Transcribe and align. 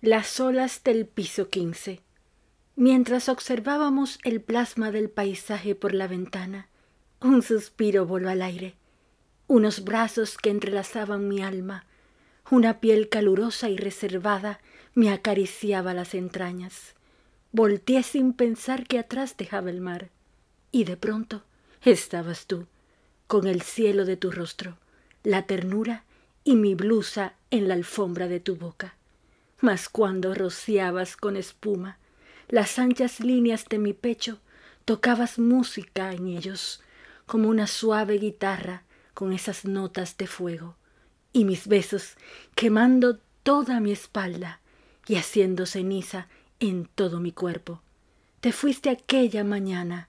Las 0.00 0.38
olas 0.38 0.84
del 0.84 1.06
piso 1.06 1.48
15. 1.48 2.00
Mientras 2.76 3.28
observábamos 3.28 4.20
el 4.22 4.40
plasma 4.40 4.92
del 4.92 5.10
paisaje 5.10 5.74
por 5.74 5.92
la 5.92 6.06
ventana, 6.06 6.68
un 7.20 7.42
suspiro 7.42 8.06
voló 8.06 8.30
al 8.30 8.42
aire, 8.42 8.76
unos 9.48 9.82
brazos 9.82 10.38
que 10.38 10.50
entrelazaban 10.50 11.26
mi 11.26 11.42
alma, 11.42 11.84
una 12.48 12.78
piel 12.78 13.08
calurosa 13.08 13.70
y 13.70 13.76
reservada 13.76 14.60
me 14.94 15.10
acariciaba 15.10 15.94
las 15.94 16.14
entrañas. 16.14 16.94
Volteé 17.50 18.04
sin 18.04 18.34
pensar 18.34 18.86
que 18.86 19.00
atrás 19.00 19.36
dejaba 19.36 19.68
el 19.68 19.80
mar, 19.80 20.10
y 20.70 20.84
de 20.84 20.96
pronto 20.96 21.42
estabas 21.82 22.46
tú, 22.46 22.68
con 23.26 23.48
el 23.48 23.62
cielo 23.62 24.04
de 24.04 24.16
tu 24.16 24.30
rostro, 24.30 24.78
la 25.24 25.46
ternura 25.46 26.04
y 26.44 26.54
mi 26.54 26.76
blusa 26.76 27.34
en 27.50 27.66
la 27.66 27.74
alfombra 27.74 28.28
de 28.28 28.38
tu 28.38 28.54
boca 28.54 28.94
mas 29.60 29.88
cuando 29.88 30.34
rociabas 30.34 31.16
con 31.16 31.36
espuma 31.36 31.98
las 32.48 32.78
anchas 32.78 33.20
líneas 33.20 33.66
de 33.68 33.78
mi 33.78 33.92
pecho, 33.92 34.38
tocabas 34.84 35.38
música 35.38 36.12
en 36.12 36.28
ellos, 36.28 36.80
como 37.26 37.48
una 37.48 37.66
suave 37.66 38.14
guitarra 38.14 38.84
con 39.12 39.32
esas 39.32 39.64
notas 39.66 40.16
de 40.16 40.26
fuego, 40.26 40.76
y 41.32 41.44
mis 41.44 41.68
besos 41.68 42.16
quemando 42.54 43.18
toda 43.42 43.80
mi 43.80 43.92
espalda 43.92 44.60
y 45.06 45.16
haciendo 45.16 45.66
ceniza 45.66 46.28
en 46.58 46.86
todo 46.86 47.20
mi 47.20 47.32
cuerpo. 47.32 47.82
Te 48.40 48.52
fuiste 48.52 48.88
aquella 48.88 49.44
mañana, 49.44 50.08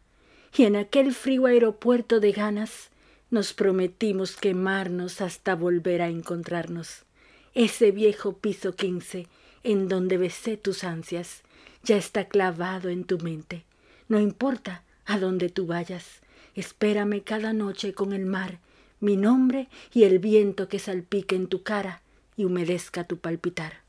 y 0.55 0.63
en 0.63 0.75
aquel 0.75 1.13
frío 1.13 1.45
aeropuerto 1.45 2.19
de 2.19 2.31
ganas 2.31 2.89
nos 3.29 3.53
prometimos 3.53 4.37
quemarnos 4.37 5.21
hasta 5.21 5.55
volver 5.55 6.01
a 6.01 6.07
encontrarnos. 6.07 7.05
Ese 7.53 7.91
viejo 7.91 8.33
piso 8.33 8.75
quince 8.75 9.27
en 9.63 9.87
donde 9.87 10.17
besé 10.17 10.57
tus 10.57 10.83
ansias, 10.83 11.43
ya 11.83 11.97
está 11.97 12.27
clavado 12.27 12.89
en 12.89 13.03
tu 13.03 13.17
mente. 13.19 13.65
No 14.07 14.19
importa 14.19 14.83
a 15.05 15.19
dónde 15.19 15.49
tú 15.49 15.65
vayas, 15.65 16.21
espérame 16.55 17.21
cada 17.23 17.53
noche 17.53 17.93
con 17.93 18.13
el 18.13 18.25
mar, 18.25 18.59
mi 18.99 19.17
nombre 19.17 19.67
y 19.93 20.03
el 20.03 20.19
viento 20.19 20.67
que 20.67 20.79
salpique 20.79 21.35
en 21.35 21.47
tu 21.47 21.63
cara 21.63 22.01
y 22.35 22.45
humedezca 22.45 23.05
tu 23.05 23.17
palpitar. 23.17 23.88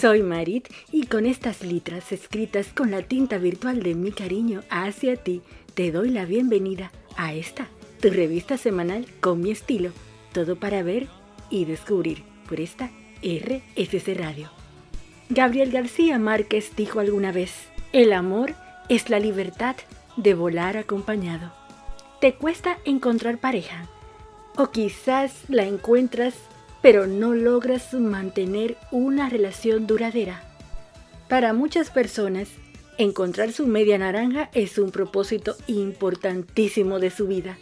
Soy 0.00 0.22
Marit 0.22 0.66
y 0.90 1.04
con 1.04 1.26
estas 1.26 1.62
letras 1.62 2.10
escritas 2.10 2.68
con 2.74 2.90
la 2.90 3.02
tinta 3.02 3.36
virtual 3.36 3.82
de 3.82 3.94
mi 3.94 4.12
cariño 4.12 4.62
hacia 4.70 5.16
ti, 5.16 5.42
te 5.74 5.92
doy 5.92 6.08
la 6.08 6.24
bienvenida 6.24 6.90
a 7.18 7.34
esta, 7.34 7.68
tu 8.00 8.08
revista 8.08 8.56
semanal 8.56 9.04
con 9.20 9.42
mi 9.42 9.50
estilo, 9.50 9.90
todo 10.32 10.56
para 10.56 10.82
ver 10.82 11.06
y 11.50 11.66
descubrir 11.66 12.22
por 12.48 12.60
esta 12.60 12.90
RSC 13.22 14.14
Radio. 14.16 14.48
Gabriel 15.28 15.70
García 15.70 16.18
Márquez 16.18 16.74
dijo 16.76 17.00
alguna 17.00 17.30
vez, 17.30 17.52
el 17.92 18.14
amor 18.14 18.54
es 18.88 19.10
la 19.10 19.18
libertad 19.18 19.76
de 20.16 20.32
volar 20.32 20.78
acompañado. 20.78 21.52
¿Te 22.22 22.32
cuesta 22.32 22.78
encontrar 22.86 23.36
pareja? 23.36 23.86
O 24.56 24.70
quizás 24.70 25.42
la 25.48 25.64
encuentras 25.64 26.34
pero 26.82 27.06
no 27.06 27.34
logras 27.34 27.92
mantener 27.94 28.76
una 28.90 29.28
relación 29.28 29.86
duradera. 29.86 30.42
Para 31.28 31.52
muchas 31.52 31.90
personas, 31.90 32.48
encontrar 32.98 33.52
su 33.52 33.66
media 33.66 33.98
naranja 33.98 34.50
es 34.52 34.78
un 34.78 34.90
propósito 34.90 35.56
importantísimo 35.66 36.98
de 36.98 37.10
su 37.10 37.26
vida. 37.26 37.58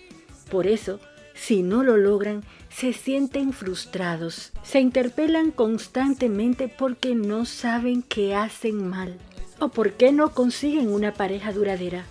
Por 0.51 0.67
eso, 0.67 1.01
si 1.35 1.63
no 1.63 1.83
lo 1.83 1.97
logran, 1.97 2.43
se 2.71 2.93
sienten 2.93 3.53
frustrados, 3.53 4.53
se 4.63 4.81
interpelan 4.81 5.51
constantemente 5.51 6.69
porque 6.69 7.15
no 7.15 7.45
saben 7.45 8.03
qué 8.03 8.35
hacen 8.35 8.89
mal 8.89 9.17
o 9.61 9.69
por 9.69 9.93
qué 9.93 10.13
no 10.13 10.33
consiguen 10.33 10.89
una 10.89 11.15
pareja 11.15 11.53
duradera. 11.53 12.07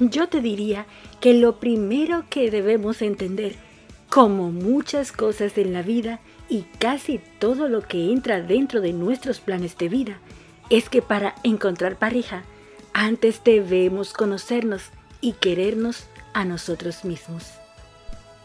Yo 0.00 0.28
te 0.28 0.40
diría 0.40 0.86
que 1.20 1.34
lo 1.34 1.58
primero 1.58 2.24
que 2.30 2.50
debemos 2.50 3.02
entender, 3.02 3.56
como 4.08 4.50
muchas 4.50 5.12
cosas 5.12 5.58
en 5.58 5.72
la 5.72 5.82
vida, 5.82 6.20
y 6.48 6.62
casi 6.78 7.20
todo 7.38 7.68
lo 7.68 7.82
que 7.82 8.10
entra 8.12 8.40
dentro 8.40 8.80
de 8.80 8.92
nuestros 8.92 9.40
planes 9.40 9.76
de 9.76 9.88
vida 9.88 10.18
es 10.70 10.88
que 10.88 11.02
para 11.02 11.34
encontrar 11.44 11.96
pareja, 11.96 12.44
antes 12.92 13.42
debemos 13.44 14.12
conocernos 14.12 14.90
y 15.20 15.32
querernos 15.32 16.04
a 16.32 16.44
nosotros 16.44 17.04
mismos. 17.04 17.44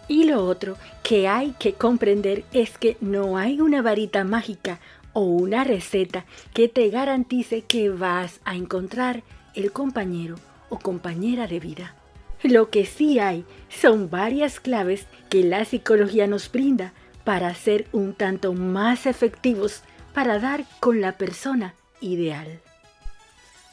Y 0.07 0.25
lo 0.25 0.45
otro 0.45 0.77
que 1.01 1.27
hay 1.27 1.51
que 1.59 1.73
comprender 1.73 2.43
es 2.51 2.77
que 2.77 2.97
no 2.99 3.37
hay 3.37 3.61
una 3.61 3.81
varita 3.81 4.23
mágica 4.23 4.79
o 5.13 5.21
una 5.21 5.63
receta 5.63 6.25
que 6.53 6.67
te 6.67 6.89
garantice 6.89 7.61
que 7.61 7.89
vas 7.89 8.41
a 8.43 8.55
encontrar 8.55 9.23
el 9.53 9.71
compañero 9.71 10.35
o 10.69 10.79
compañera 10.79 11.47
de 11.47 11.59
vida. 11.59 11.95
Lo 12.41 12.69
que 12.69 12.85
sí 12.85 13.19
hay 13.19 13.45
son 13.69 14.09
varias 14.09 14.59
claves 14.59 15.05
que 15.29 15.43
la 15.43 15.63
psicología 15.63 16.27
nos 16.27 16.51
brinda 16.51 16.93
para 17.23 17.53
ser 17.55 17.87
un 17.91 18.13
tanto 18.13 18.53
más 18.53 19.05
efectivos 19.05 19.81
para 20.13 20.39
dar 20.39 20.65
con 20.79 21.01
la 21.01 21.17
persona 21.17 21.73
ideal. 22.01 22.59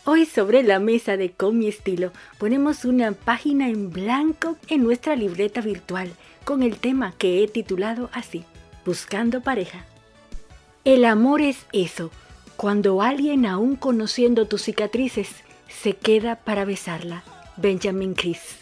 Hoy 0.05 0.25
sobre 0.25 0.63
la 0.63 0.79
mesa 0.79 1.17
de 1.17 1.33
Con 1.33 1.59
mi 1.59 1.69
estilo 1.69 2.13
ponemos 2.39 2.85
una 2.85 3.13
página 3.13 3.69
en 3.69 3.91
blanco 3.91 4.57
en 4.69 4.83
nuestra 4.83 5.15
libreta 5.15 5.61
virtual 5.61 6.11
con 6.45 6.63
el 6.63 6.79
tema 6.79 7.13
que 7.19 7.43
he 7.43 7.49
titulado 7.49 8.09
así, 8.13 8.45
Buscando 8.85 9.43
pareja. 9.43 9.85
El 10.85 11.05
amor 11.05 11.43
es 11.43 11.67
eso, 11.73 12.11
cuando 12.57 13.03
alguien 13.03 13.45
aún 13.45 13.77
conociendo 13.77 14.47
tus 14.47 14.63
cicatrices 14.63 15.29
se 15.69 15.93
queda 15.95 16.37
para 16.37 16.65
besarla. 16.65 17.23
Benjamin 17.57 18.15
Chris. 18.15 18.57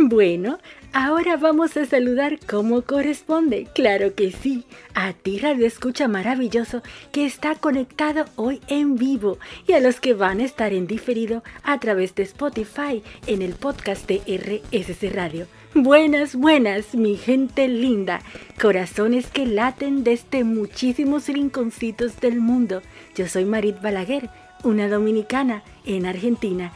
Bueno, 0.00 0.58
Ahora 0.94 1.36
vamos 1.36 1.76
a 1.76 1.84
saludar 1.84 2.38
como 2.48 2.80
corresponde, 2.80 3.68
claro 3.74 4.14
que 4.14 4.32
sí, 4.32 4.64
a 4.94 5.12
ti 5.12 5.38
Radio 5.38 5.66
Escucha 5.66 6.08
maravilloso 6.08 6.82
que 7.12 7.26
está 7.26 7.54
conectado 7.54 8.24
hoy 8.36 8.60
en 8.68 8.96
vivo 8.96 9.38
y 9.66 9.74
a 9.74 9.80
los 9.80 10.00
que 10.00 10.14
van 10.14 10.40
a 10.40 10.44
estar 10.44 10.72
en 10.72 10.86
diferido 10.86 11.44
a 11.62 11.78
través 11.78 12.14
de 12.14 12.22
Spotify 12.22 13.02
en 13.26 13.42
el 13.42 13.52
podcast 13.52 14.08
de 14.08 14.22
RSC 14.26 15.14
Radio. 15.14 15.46
Buenas, 15.74 16.34
buenas, 16.34 16.94
mi 16.94 17.16
gente 17.16 17.68
linda, 17.68 18.20
corazones 18.58 19.26
que 19.26 19.44
laten 19.44 20.04
desde 20.04 20.42
muchísimos 20.42 21.28
rinconcitos 21.28 22.18
del 22.18 22.40
mundo. 22.40 22.80
Yo 23.14 23.28
soy 23.28 23.44
Marit 23.44 23.80
Balaguer, 23.82 24.30
una 24.64 24.88
dominicana 24.88 25.62
en 25.84 26.06
Argentina. 26.06 26.72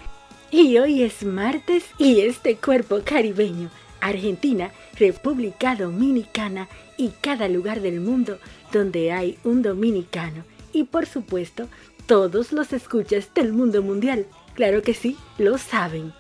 Y 0.50 0.76
hoy 0.76 1.03
es 1.03 1.25
martes 1.25 1.87
y 1.97 2.20
este 2.20 2.56
cuerpo 2.56 3.00
caribeño 3.03 3.70
Argentina, 4.03 4.73
República 4.99 5.75
Dominicana 5.77 6.69
y 6.99 7.13
cada 7.21 7.49
lugar 7.49 7.81
del 7.81 8.01
mundo 8.01 8.39
donde 8.73 9.13
hay 9.13 9.39
un 9.45 9.63
dominicano. 9.63 10.45
Y 10.73 10.85
por 10.85 11.07
supuesto, 11.07 11.69
todos 12.07 12.53
los 12.53 12.73
escuchas 12.73 13.33
del 13.35 13.53
mundo 13.53 13.83
mundial. 13.83 14.27
Claro 14.55 14.83
que 14.83 14.93
sí, 14.93 15.17
lo 15.39 15.57
saben. 15.57 16.13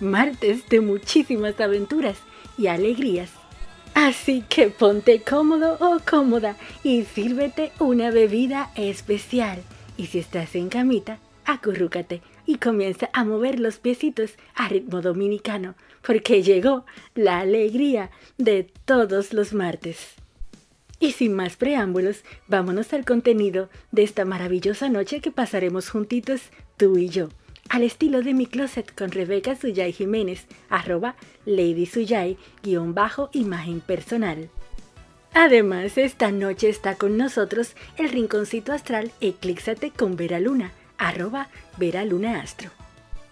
Martes 0.00 0.68
de 0.68 0.80
muchísimas 0.80 1.60
aventuras 1.60 2.18
y 2.56 2.68
alegrías. 2.68 3.30
Así 3.94 4.44
que 4.48 4.68
ponte 4.68 5.22
cómodo 5.22 5.76
o 5.80 5.98
cómoda 6.08 6.56
y 6.84 7.04
sírvete 7.04 7.72
una 7.80 8.10
bebida 8.10 8.70
especial. 8.76 9.62
Y 9.96 10.06
si 10.06 10.20
estás 10.20 10.54
en 10.54 10.68
camita, 10.68 11.18
acurrúcate 11.44 12.22
y 12.46 12.56
comienza 12.56 13.10
a 13.12 13.24
mover 13.24 13.58
los 13.60 13.78
piecitos 13.78 14.32
a 14.54 14.68
ritmo 14.68 15.02
dominicano 15.02 15.74
porque 16.06 16.42
llegó 16.42 16.84
la 17.14 17.40
alegría 17.40 18.10
de 18.38 18.70
todos 18.84 19.32
los 19.32 19.52
martes. 19.52 20.14
Y 20.98 21.12
sin 21.12 21.34
más 21.34 21.56
preámbulos, 21.56 22.24
vámonos 22.46 22.92
al 22.92 23.04
contenido 23.04 23.70
de 23.90 24.02
esta 24.02 24.24
maravillosa 24.24 24.88
noche 24.88 25.20
que 25.20 25.30
pasaremos 25.30 25.88
juntitos 25.88 26.42
tú 26.76 26.98
y 26.98 27.08
yo. 27.08 27.28
al 27.70 27.84
estilo 27.84 28.20
de 28.20 28.34
mi 28.34 28.46
closet 28.46 28.92
con 28.96 29.12
Rebeca 29.12 29.54
Suyay 29.54 29.92
Jiménez, 29.92 30.46
arroba 30.68 31.14
Lady 31.46 31.86
Suyay, 31.86 32.36
guion 32.64 32.94
bajo 32.94 33.30
imagen 33.32 33.80
personal. 33.80 34.50
Además, 35.34 35.96
esta 35.96 36.32
noche 36.32 36.68
está 36.68 36.96
con 36.96 37.16
nosotros 37.16 37.76
el 37.96 38.08
rinconcito 38.08 38.72
astral 38.72 39.12
Eclíxate 39.20 39.92
con 39.92 40.16
Vera 40.16 40.40
Luna, 40.40 40.72
arroba 40.98 41.48
Vera 41.78 42.04
Luna 42.04 42.40
Astro. 42.40 42.79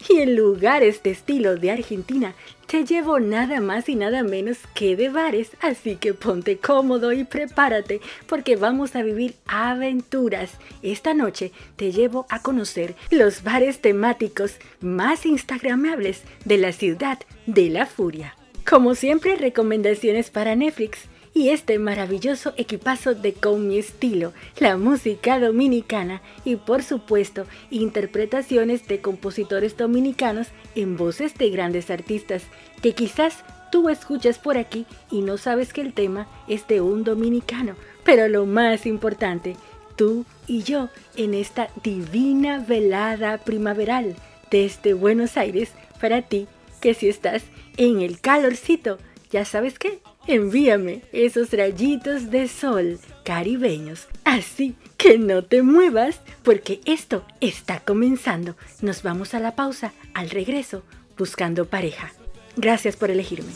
Y 0.08 0.20
en 0.20 0.36
lugares 0.36 1.02
de 1.02 1.10
estilo 1.10 1.56
de 1.56 1.70
Argentina 1.70 2.34
te 2.66 2.84
llevo 2.84 3.18
nada 3.18 3.60
más 3.60 3.88
y 3.88 3.94
nada 3.94 4.22
menos 4.22 4.58
que 4.74 4.94
de 4.94 5.08
bares, 5.08 5.50
así 5.60 5.96
que 5.96 6.14
ponte 6.14 6.58
cómodo 6.58 7.12
y 7.12 7.24
prepárate 7.24 8.00
porque 8.26 8.56
vamos 8.56 8.94
a 8.94 9.02
vivir 9.02 9.34
aventuras. 9.46 10.52
Esta 10.82 11.14
noche 11.14 11.50
te 11.76 11.92
llevo 11.92 12.26
a 12.28 12.42
conocer 12.42 12.94
los 13.10 13.42
bares 13.42 13.80
temáticos 13.80 14.56
más 14.80 15.26
instagramables 15.26 16.22
de 16.44 16.58
la 16.58 16.72
ciudad 16.72 17.18
de 17.46 17.70
la 17.70 17.86
furia. 17.86 18.36
Como 18.68 18.94
siempre, 18.94 19.36
recomendaciones 19.36 20.30
para 20.30 20.54
Netflix 20.54 21.08
y 21.34 21.50
este 21.50 21.78
maravilloso 21.78 22.54
equipazo 22.56 23.14
de 23.14 23.32
Con 23.32 23.68
mi 23.68 23.78
estilo, 23.78 24.32
la 24.58 24.76
música 24.76 25.38
dominicana 25.38 26.22
y 26.44 26.56
por 26.56 26.82
supuesto 26.82 27.46
interpretaciones 27.70 28.86
de 28.88 29.00
compositores 29.00 29.76
dominicanos 29.76 30.48
en 30.74 30.96
voces 30.96 31.34
de 31.34 31.50
grandes 31.50 31.90
artistas 31.90 32.42
que 32.82 32.94
quizás 32.94 33.44
tú 33.70 33.88
escuchas 33.88 34.38
por 34.38 34.56
aquí 34.58 34.86
y 35.10 35.22
no 35.22 35.38
sabes 35.38 35.72
que 35.72 35.80
el 35.80 35.92
tema 35.92 36.28
es 36.48 36.66
de 36.68 36.80
un 36.80 37.04
dominicano, 37.04 37.74
pero 38.04 38.28
lo 38.28 38.46
más 38.46 38.86
importante, 38.86 39.56
tú 39.96 40.24
y 40.46 40.62
yo 40.62 40.88
en 41.16 41.34
esta 41.34 41.68
divina 41.82 42.64
velada 42.66 43.38
primaveral 43.38 44.16
desde 44.50 44.94
Buenos 44.94 45.36
Aires 45.36 45.72
para 46.00 46.22
ti 46.22 46.46
que 46.80 46.94
si 46.94 47.08
estás 47.08 47.42
en 47.76 48.00
el 48.00 48.20
calorcito, 48.20 48.98
ya 49.30 49.44
sabes 49.44 49.78
qué, 49.78 50.00
envíame 50.28 51.02
esos 51.12 51.50
rayitos 51.50 52.30
de 52.30 52.46
sol 52.46 53.00
caribeños. 53.24 54.06
Así 54.24 54.76
que 54.96 55.18
no 55.18 55.42
te 55.42 55.62
muevas 55.62 56.20
porque 56.44 56.80
esto 56.84 57.24
está 57.40 57.80
comenzando. 57.80 58.54
Nos 58.80 59.02
vamos 59.02 59.34
a 59.34 59.40
la 59.40 59.56
pausa 59.56 59.92
al 60.14 60.30
regreso 60.30 60.84
buscando 61.16 61.64
pareja. 61.64 62.12
Gracias 62.56 62.96
por 62.96 63.10
elegirme. 63.10 63.50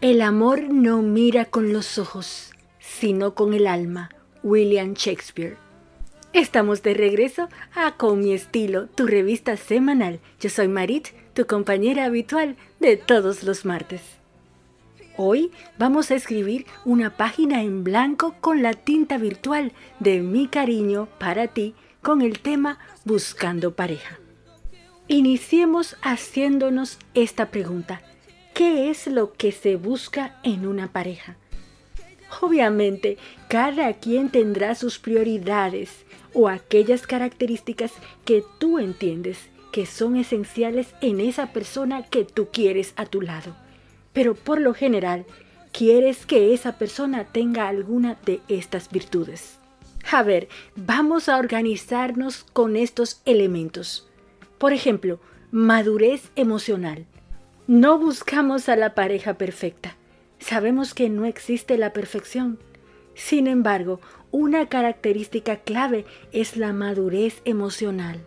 El 0.00 0.20
amor 0.20 0.64
no 0.64 1.00
mira 1.00 1.44
con 1.44 1.72
los 1.72 1.98
ojos, 1.98 2.50
sino 2.80 3.36
con 3.36 3.54
el 3.54 3.68
alma. 3.68 4.10
William 4.42 4.94
Shakespeare. 4.94 5.56
Estamos 6.32 6.82
de 6.82 6.94
regreso 6.94 7.48
a 7.76 7.92
Con 7.92 8.18
mi 8.18 8.32
estilo, 8.32 8.88
tu 8.88 9.06
revista 9.06 9.56
semanal. 9.56 10.18
Yo 10.40 10.50
soy 10.50 10.66
Marit, 10.66 11.10
tu 11.32 11.46
compañera 11.46 12.06
habitual 12.06 12.56
de 12.80 12.96
todos 12.96 13.44
los 13.44 13.64
martes. 13.64 14.02
Hoy 15.16 15.52
vamos 15.78 16.10
a 16.10 16.16
escribir 16.16 16.66
una 16.84 17.16
página 17.16 17.62
en 17.62 17.84
blanco 17.84 18.34
con 18.40 18.62
la 18.62 18.72
tinta 18.72 19.16
virtual 19.16 19.70
de 20.00 20.22
mi 20.22 20.48
cariño 20.48 21.06
para 21.20 21.46
ti 21.46 21.76
con 22.02 22.22
el 22.22 22.40
tema 22.40 22.78
Buscando 23.04 23.74
pareja. 23.74 24.18
Iniciemos 25.08 25.96
haciéndonos 26.02 26.98
esta 27.14 27.50
pregunta. 27.50 28.02
¿Qué 28.54 28.90
es 28.90 29.06
lo 29.06 29.32
que 29.32 29.52
se 29.52 29.76
busca 29.76 30.38
en 30.42 30.66
una 30.66 30.92
pareja? 30.92 31.36
Obviamente, 32.40 33.18
cada 33.48 33.92
quien 33.94 34.30
tendrá 34.30 34.74
sus 34.74 34.98
prioridades 34.98 36.04
o 36.32 36.48
aquellas 36.48 37.06
características 37.06 37.92
que 38.24 38.44
tú 38.58 38.78
entiendes 38.78 39.38
que 39.72 39.86
son 39.86 40.16
esenciales 40.16 40.88
en 41.00 41.20
esa 41.20 41.52
persona 41.52 42.04
que 42.04 42.24
tú 42.24 42.48
quieres 42.52 42.92
a 42.96 43.06
tu 43.06 43.20
lado. 43.20 43.54
Pero 44.12 44.34
por 44.34 44.60
lo 44.60 44.74
general, 44.74 45.26
quieres 45.72 46.26
que 46.26 46.54
esa 46.54 46.78
persona 46.78 47.24
tenga 47.24 47.68
alguna 47.68 48.16
de 48.24 48.40
estas 48.48 48.90
virtudes. 48.90 49.59
A 50.10 50.22
ver, 50.22 50.48
vamos 50.76 51.28
a 51.28 51.38
organizarnos 51.38 52.44
con 52.52 52.76
estos 52.76 53.20
elementos. 53.24 54.08
Por 54.58 54.72
ejemplo, 54.72 55.20
madurez 55.50 56.30
emocional. 56.36 57.06
No 57.66 57.98
buscamos 57.98 58.68
a 58.68 58.76
la 58.76 58.94
pareja 58.94 59.34
perfecta. 59.34 59.96
Sabemos 60.38 60.94
que 60.94 61.08
no 61.08 61.24
existe 61.24 61.78
la 61.78 61.92
perfección. 61.92 62.58
Sin 63.14 63.46
embargo, 63.46 64.00
una 64.32 64.68
característica 64.68 65.56
clave 65.56 66.06
es 66.32 66.56
la 66.56 66.72
madurez 66.72 67.42
emocional. 67.44 68.24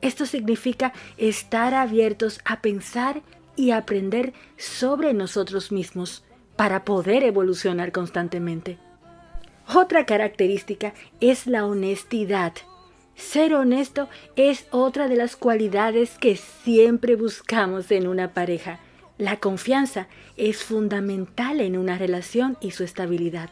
Esto 0.00 0.26
significa 0.26 0.92
estar 1.16 1.74
abiertos 1.74 2.40
a 2.44 2.60
pensar 2.60 3.22
y 3.54 3.70
aprender 3.70 4.32
sobre 4.56 5.14
nosotros 5.14 5.70
mismos 5.70 6.24
para 6.56 6.84
poder 6.84 7.22
evolucionar 7.22 7.92
constantemente. 7.92 8.78
Otra 9.72 10.06
característica 10.06 10.92
es 11.20 11.46
la 11.46 11.66
honestidad. 11.66 12.52
Ser 13.14 13.54
honesto 13.54 14.08
es 14.36 14.66
otra 14.70 15.08
de 15.08 15.16
las 15.16 15.36
cualidades 15.36 16.18
que 16.18 16.36
siempre 16.36 17.16
buscamos 17.16 17.90
en 17.90 18.08
una 18.08 18.32
pareja. 18.32 18.80
La 19.18 19.36
confianza 19.36 20.08
es 20.36 20.64
fundamental 20.64 21.60
en 21.60 21.76
una 21.76 21.98
relación 21.98 22.56
y 22.60 22.72
su 22.72 22.82
estabilidad. 22.82 23.50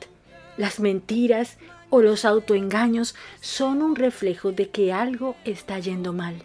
Las 0.57 0.81
mentiras 0.81 1.59
o 1.91 2.03
los 2.03 2.25
autoengaños 2.25 3.15
son 3.41 3.83
un 3.83 3.97
reflejo 3.97 4.53
de 4.53 4.71
que 4.71 4.93
algo 4.93 5.37
está 5.45 5.79
yendo 5.79 6.13
mal. 6.13 6.43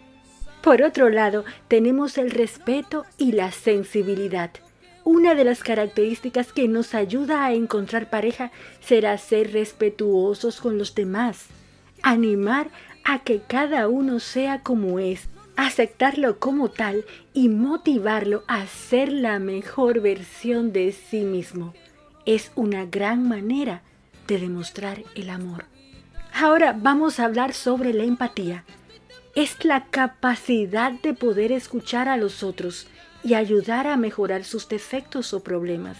Por 0.62 0.82
otro 0.82 1.10
lado, 1.10 1.44
tenemos 1.68 2.18
el 2.18 2.30
respeto 2.30 3.04
y 3.18 3.32
la 3.32 3.52
sensibilidad. 3.52 4.50
Una 5.08 5.36
de 5.36 5.44
las 5.44 5.62
características 5.62 6.52
que 6.52 6.66
nos 6.66 6.92
ayuda 6.92 7.44
a 7.44 7.52
encontrar 7.52 8.10
pareja 8.10 8.50
será 8.80 9.16
ser 9.18 9.52
respetuosos 9.52 10.60
con 10.60 10.78
los 10.78 10.96
demás, 10.96 11.46
animar 12.02 12.70
a 13.04 13.20
que 13.20 13.40
cada 13.40 13.86
uno 13.86 14.18
sea 14.18 14.64
como 14.64 14.98
es, 14.98 15.28
aceptarlo 15.54 16.40
como 16.40 16.70
tal 16.70 17.04
y 17.32 17.48
motivarlo 17.48 18.42
a 18.48 18.66
ser 18.66 19.12
la 19.12 19.38
mejor 19.38 20.00
versión 20.00 20.72
de 20.72 20.90
sí 20.90 21.20
mismo. 21.20 21.72
Es 22.24 22.50
una 22.56 22.84
gran 22.84 23.28
manera 23.28 23.82
de 24.26 24.38
demostrar 24.38 25.04
el 25.14 25.30
amor. 25.30 25.66
Ahora 26.34 26.76
vamos 26.76 27.20
a 27.20 27.26
hablar 27.26 27.52
sobre 27.52 27.92
la 27.92 28.02
empatía. 28.02 28.64
Es 29.36 29.64
la 29.64 29.84
capacidad 29.84 30.90
de 30.90 31.14
poder 31.14 31.52
escuchar 31.52 32.08
a 32.08 32.16
los 32.16 32.42
otros 32.42 32.88
y 33.26 33.34
ayudar 33.34 33.88
a 33.88 33.96
mejorar 33.96 34.44
sus 34.44 34.68
defectos 34.68 35.34
o 35.34 35.42
problemas. 35.42 35.98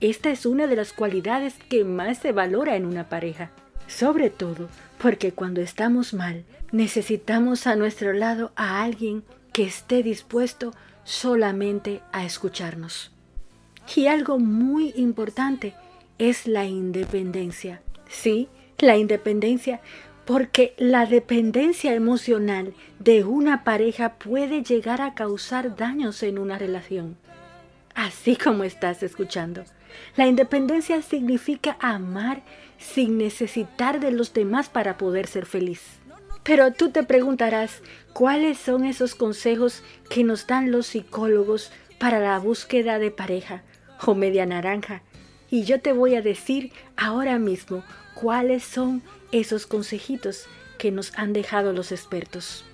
Esta 0.00 0.30
es 0.30 0.46
una 0.46 0.66
de 0.66 0.74
las 0.74 0.94
cualidades 0.94 1.54
que 1.68 1.84
más 1.84 2.16
se 2.16 2.32
valora 2.32 2.76
en 2.76 2.86
una 2.86 3.10
pareja, 3.10 3.50
sobre 3.86 4.30
todo 4.30 4.68
porque 4.96 5.32
cuando 5.32 5.60
estamos 5.60 6.14
mal 6.14 6.44
necesitamos 6.72 7.66
a 7.66 7.76
nuestro 7.76 8.14
lado 8.14 8.52
a 8.56 8.82
alguien 8.82 9.22
que 9.52 9.64
esté 9.64 10.02
dispuesto 10.02 10.72
solamente 11.04 12.00
a 12.10 12.24
escucharnos. 12.24 13.12
Y 13.94 14.06
algo 14.06 14.38
muy 14.38 14.94
importante 14.96 15.74
es 16.16 16.46
la 16.46 16.64
independencia. 16.64 17.82
Sí, 18.08 18.48
la 18.78 18.96
independencia 18.96 19.82
porque 20.32 20.72
la 20.78 21.04
dependencia 21.04 21.92
emocional 21.92 22.72
de 22.98 23.22
una 23.22 23.64
pareja 23.64 24.14
puede 24.14 24.62
llegar 24.62 25.02
a 25.02 25.12
causar 25.12 25.76
daños 25.76 26.22
en 26.22 26.38
una 26.38 26.56
relación. 26.56 27.18
Así 27.94 28.36
como 28.36 28.64
estás 28.64 29.02
escuchando, 29.02 29.62
la 30.16 30.26
independencia 30.26 31.02
significa 31.02 31.76
amar 31.80 32.40
sin 32.78 33.18
necesitar 33.18 34.00
de 34.00 34.10
los 34.10 34.32
demás 34.32 34.70
para 34.70 34.96
poder 34.96 35.26
ser 35.26 35.44
feliz. 35.44 35.82
Pero 36.44 36.72
tú 36.72 36.88
te 36.88 37.02
preguntarás, 37.02 37.82
¿cuáles 38.14 38.56
son 38.56 38.86
esos 38.86 39.14
consejos 39.14 39.82
que 40.08 40.24
nos 40.24 40.46
dan 40.46 40.72
los 40.72 40.86
psicólogos 40.86 41.70
para 41.98 42.20
la 42.20 42.38
búsqueda 42.38 42.98
de 42.98 43.10
pareja 43.10 43.64
o 44.06 44.14
media 44.14 44.46
naranja? 44.46 45.02
Y 45.50 45.64
yo 45.64 45.82
te 45.82 45.92
voy 45.92 46.14
a 46.14 46.22
decir 46.22 46.72
ahora 46.96 47.38
mismo 47.38 47.84
cuáles 48.14 48.64
son 48.64 49.02
esos 49.32 49.66
consejitos 49.66 50.46
que 50.78 50.90
nos 50.90 51.16
han 51.18 51.32
dejado 51.32 51.72
los 51.72 51.90
expertos. 51.92 52.64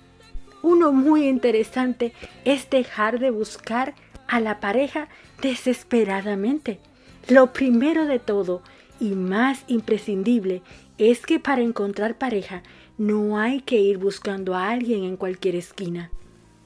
Uno 0.61 0.91
muy 0.91 1.27
interesante 1.27 2.13
es 2.45 2.69
dejar 2.69 3.19
de 3.19 3.31
buscar 3.31 3.95
a 4.27 4.39
la 4.39 4.59
pareja 4.59 5.07
desesperadamente. 5.41 6.79
Lo 7.27 7.53
primero 7.53 8.05
de 8.05 8.19
todo 8.19 8.61
y 8.99 9.11
más 9.11 9.63
imprescindible 9.67 10.61
es 10.97 11.25
que 11.25 11.39
para 11.39 11.61
encontrar 11.61 12.17
pareja 12.17 12.61
no 12.97 13.39
hay 13.39 13.61
que 13.61 13.77
ir 13.79 13.97
buscando 13.97 14.55
a 14.55 14.69
alguien 14.69 15.03
en 15.05 15.15
cualquier 15.15 15.55
esquina. 15.55 16.11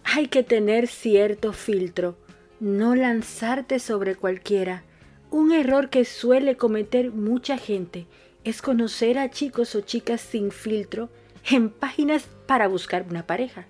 Hay 0.03 0.27
que 0.27 0.43
tener 0.43 0.87
cierto 0.87 1.53
filtro, 1.53 2.17
no 2.59 2.95
lanzarte 2.95 3.79
sobre 3.79 4.15
cualquiera. 4.15 4.83
Un 5.29 5.51
error 5.51 5.89
que 5.89 6.05
suele 6.05 6.57
cometer 6.57 7.11
mucha 7.11 7.57
gente 7.57 8.07
es 8.43 8.61
conocer 8.61 9.17
a 9.17 9.29
chicos 9.29 9.75
o 9.75 9.81
chicas 9.81 10.21
sin 10.21 10.51
filtro 10.51 11.09
en 11.49 11.69
páginas 11.69 12.27
para 12.47 12.67
buscar 12.67 13.05
una 13.09 13.25
pareja. 13.25 13.65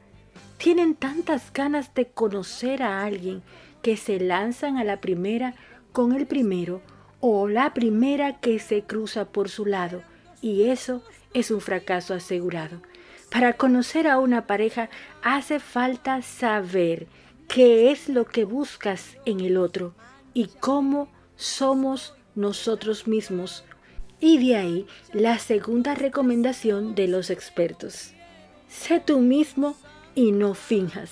Tienen 0.58 0.96
tantas 0.96 1.52
ganas 1.54 1.94
de 1.94 2.08
conocer 2.08 2.84
a 2.84 3.04
alguien 3.04 3.42
que 3.82 3.98
se 3.98 4.20
lanzan 4.20 4.78
a 4.78 4.84
la 4.84 5.02
primera 5.02 5.56
con 5.92 6.14
el 6.14 6.26
primero 6.26 6.82
o 7.20 7.48
la 7.48 7.74
primera 7.74 8.40
que 8.40 8.60
se 8.60 8.84
cruza 8.84 9.26
por 9.26 9.50
su 9.50 9.66
lado 9.66 10.02
y 10.42 10.66
eso 10.66 11.04
es 11.34 11.52
un 11.52 11.62
fracaso 11.62 12.14
asegurado. 12.14 12.82
Para 13.32 13.54
conocer 13.54 14.08
a 14.08 14.20
una 14.20 14.46
pareja 14.46 14.90
hace 15.24 15.60
falta 15.60 16.22
saber 16.22 17.08
qué 17.48 17.92
es 17.92 18.10
lo 18.10 18.26
que 18.26 18.44
buscas 18.44 19.18
en 19.26 19.40
el 19.40 19.58
otro 19.58 19.94
y 20.34 20.48
cómo 20.60 21.08
somos 21.36 22.14
nosotros 22.36 23.08
mismos. 23.08 23.64
Y 24.26 24.38
de 24.38 24.56
ahí 24.56 24.88
la 25.12 25.38
segunda 25.38 25.96
recomendación 25.96 26.96
de 26.96 27.10
los 27.10 27.30
expertos. 27.30 28.14
Sé 28.70 29.02
tú 29.02 29.20
mismo 29.20 29.76
y 30.16 30.32
no 30.32 30.54
finjas. 30.54 31.12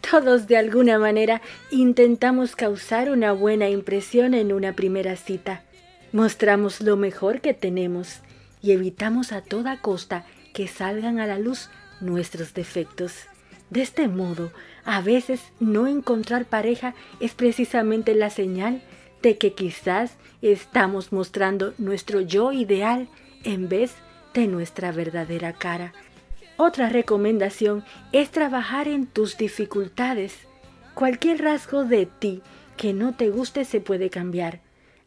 Todos 0.00 0.48
de 0.48 0.56
alguna 0.56 0.98
manera 0.98 1.42
intentamos 1.70 2.56
causar 2.56 3.08
una 3.08 3.30
buena 3.30 3.68
impresión 3.68 4.34
en 4.34 4.52
una 4.52 4.72
primera 4.72 5.14
cita. 5.14 5.62
Mostramos 6.10 6.80
lo 6.80 6.96
mejor 6.96 7.40
que 7.40 7.54
tenemos 7.54 8.18
y 8.60 8.72
evitamos 8.72 9.30
a 9.30 9.40
toda 9.40 9.80
costa 9.80 10.26
que 10.52 10.66
salgan 10.66 11.20
a 11.20 11.28
la 11.28 11.38
luz 11.38 11.70
nuestros 12.00 12.52
defectos. 12.52 13.12
De 13.70 13.80
este 13.80 14.08
modo, 14.08 14.50
a 14.84 15.00
veces 15.02 15.40
no 15.60 15.86
encontrar 15.86 16.46
pareja 16.46 16.96
es 17.20 17.32
precisamente 17.32 18.12
la 18.16 18.30
señal 18.30 18.82
de 19.24 19.38
que 19.38 19.54
quizás 19.54 20.16
estamos 20.42 21.10
mostrando 21.10 21.72
nuestro 21.78 22.20
yo 22.20 22.52
ideal 22.52 23.08
en 23.42 23.70
vez 23.70 23.94
de 24.34 24.46
nuestra 24.46 24.92
verdadera 24.92 25.54
cara. 25.54 25.94
Otra 26.58 26.90
recomendación 26.90 27.84
es 28.12 28.30
trabajar 28.30 28.86
en 28.86 29.06
tus 29.06 29.38
dificultades. 29.38 30.36
Cualquier 30.92 31.42
rasgo 31.42 31.84
de 31.84 32.04
ti 32.04 32.42
que 32.76 32.92
no 32.92 33.14
te 33.14 33.30
guste 33.30 33.64
se 33.64 33.80
puede 33.80 34.10
cambiar. 34.10 34.60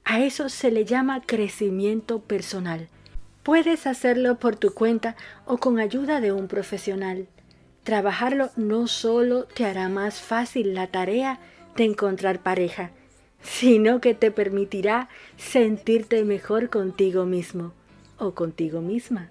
A 0.03 0.19
eso 0.21 0.50
se 0.50 0.71
le 0.71 0.83
llama 0.83 1.21
crecimiento 1.21 2.19
personal. 2.19 2.88
Puedes 3.43 3.86
hacerlo 3.86 4.39
por 4.39 4.55
tu 4.55 4.74
cuenta 4.74 5.15
o 5.45 5.57
con 5.57 5.77
ayuda 5.77 6.21
de 6.21 6.31
un 6.31 6.47
profesional. 6.47 7.27
Trabajarlo 7.83 8.50
no 8.55 8.88
solo 8.88 9.43
te 9.43 9.65
hará 9.65 9.89
más 9.89 10.21
fácil 10.21 10.74
la 10.74 10.88
tarea 10.88 11.39
de 11.75 11.83
encontrar 11.83 12.41
pareja, 12.41 12.91
sino 13.41 14.01
que 14.01 14.13
te 14.13 14.32
permitirá 14.32 15.10
sentirte 15.38 16.24
mejor 16.24 16.70
contigo 16.70 17.25
mismo 17.25 17.74
o 18.17 18.34
contigo 18.34 18.82
misma. 18.82 19.29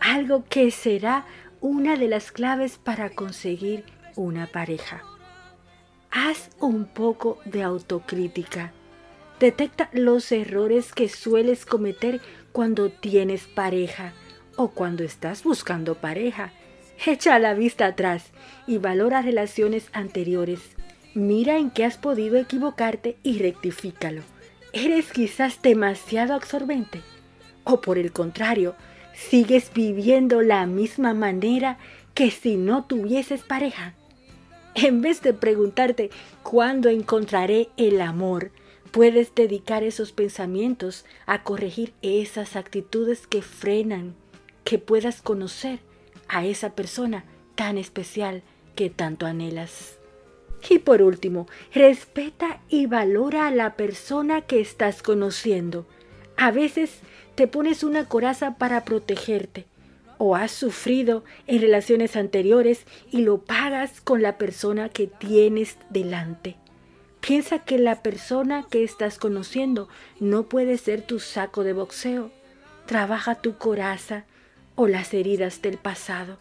Algo 0.00 0.44
que 0.48 0.70
será 0.70 1.26
una 1.60 1.96
de 1.96 2.08
las 2.08 2.32
claves 2.32 2.78
para 2.78 3.10
conseguir 3.10 3.84
una 4.16 4.46
pareja. 4.46 5.02
Haz 6.10 6.50
un 6.60 6.86
poco 6.86 7.38
de 7.44 7.62
autocrítica. 7.62 8.72
Detecta 9.40 9.88
los 9.92 10.30
errores 10.30 10.92
que 10.92 11.08
sueles 11.08 11.64
cometer 11.64 12.20
cuando 12.52 12.90
tienes 12.90 13.46
pareja 13.46 14.12
o 14.56 14.68
cuando 14.68 15.04
estás 15.04 15.42
buscando 15.42 15.94
pareja. 15.94 16.52
Echa 17.04 17.38
la 17.38 17.54
vista 17.54 17.86
atrás 17.86 18.30
y 18.66 18.78
valora 18.78 19.22
relaciones 19.22 19.88
anteriores. 19.92 20.76
Mira 21.14 21.58
en 21.58 21.70
qué 21.70 21.84
has 21.84 21.98
podido 21.98 22.38
equivocarte 22.38 23.18
y 23.22 23.38
rectifícalo. 23.38 24.22
¿Eres 24.72 25.12
quizás 25.12 25.60
demasiado 25.60 26.32
absorbente? 26.34 27.02
¿O 27.64 27.80
por 27.82 27.98
el 27.98 28.12
contrario, 28.12 28.74
sigues 29.14 29.70
viviendo 29.74 30.42
la 30.42 30.66
misma 30.66 31.14
manera 31.14 31.78
que 32.14 32.30
si 32.30 32.56
no 32.56 32.84
tuvieses 32.84 33.42
pareja. 33.42 33.94
En 34.74 35.02
vez 35.02 35.20
de 35.22 35.34
preguntarte 35.34 36.10
cuándo 36.42 36.88
encontraré 36.88 37.68
el 37.76 38.00
amor, 38.00 38.50
puedes 38.90 39.34
dedicar 39.34 39.82
esos 39.82 40.12
pensamientos 40.12 41.04
a 41.26 41.42
corregir 41.42 41.92
esas 42.02 42.56
actitudes 42.56 43.26
que 43.26 43.42
frenan 43.42 44.14
que 44.64 44.78
puedas 44.78 45.20
conocer 45.20 45.80
a 46.28 46.46
esa 46.46 46.74
persona 46.74 47.24
tan 47.54 47.76
especial 47.76 48.42
que 48.74 48.88
tanto 48.88 49.26
anhelas. 49.26 49.98
Y 50.68 50.78
por 50.78 51.02
último, 51.02 51.48
respeta 51.74 52.60
y 52.68 52.86
valora 52.86 53.48
a 53.48 53.50
la 53.50 53.74
persona 53.76 54.42
que 54.42 54.60
estás 54.60 55.02
conociendo. 55.02 55.86
A 56.36 56.50
veces 56.50 57.00
te 57.34 57.46
pones 57.46 57.82
una 57.82 58.08
coraza 58.08 58.56
para 58.58 58.84
protegerte 58.84 59.66
o 60.18 60.36
has 60.36 60.52
sufrido 60.52 61.24
en 61.48 61.60
relaciones 61.60 62.14
anteriores 62.14 62.84
y 63.10 63.22
lo 63.22 63.38
pagas 63.38 64.00
con 64.00 64.22
la 64.22 64.38
persona 64.38 64.88
que 64.88 65.08
tienes 65.08 65.78
delante. 65.90 66.56
Piensa 67.20 67.60
que 67.60 67.78
la 67.78 68.02
persona 68.02 68.66
que 68.70 68.84
estás 68.84 69.18
conociendo 69.18 69.88
no 70.20 70.44
puede 70.44 70.78
ser 70.78 71.02
tu 71.02 71.18
saco 71.18 71.64
de 71.64 71.72
boxeo. 71.72 72.30
Trabaja 72.86 73.36
tu 73.36 73.56
coraza 73.58 74.24
o 74.74 74.86
las 74.86 75.14
heridas 75.14 75.62
del 75.62 75.78
pasado 75.78 76.38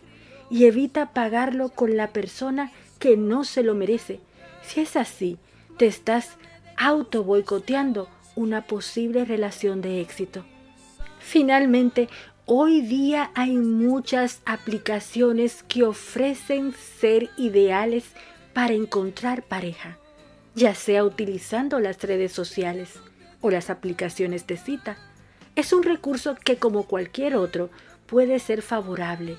y 0.49 0.65
evita 0.65 1.13
pagarlo 1.13 1.69
con 1.69 1.97
la 1.97 2.09
persona 2.09 2.71
que 3.01 3.17
no 3.17 3.43
se 3.43 3.63
lo 3.63 3.73
merece. 3.73 4.21
Si 4.63 4.79
es 4.79 4.95
así, 4.95 5.37
te 5.77 5.87
estás 5.87 6.37
auto 6.77 7.23
boicoteando 7.23 8.07
una 8.35 8.61
posible 8.61 9.25
relación 9.25 9.81
de 9.81 9.99
éxito. 9.99 10.45
Finalmente, 11.19 12.07
hoy 12.45 12.81
día 12.81 13.31
hay 13.33 13.57
muchas 13.57 14.41
aplicaciones 14.45 15.63
que 15.63 15.83
ofrecen 15.83 16.73
ser 16.73 17.29
ideales 17.37 18.05
para 18.53 18.73
encontrar 18.73 19.43
pareja, 19.43 19.97
ya 20.53 20.75
sea 20.75 21.03
utilizando 21.03 21.79
las 21.79 22.01
redes 22.03 22.31
sociales 22.31 22.99
o 23.41 23.49
las 23.49 23.71
aplicaciones 23.71 24.45
de 24.45 24.57
cita. 24.57 24.97
Es 25.55 25.73
un 25.73 25.81
recurso 25.81 26.35
que 26.35 26.57
como 26.57 26.83
cualquier 26.83 27.35
otro 27.35 27.71
puede 28.05 28.37
ser 28.37 28.61
favorable, 28.61 29.37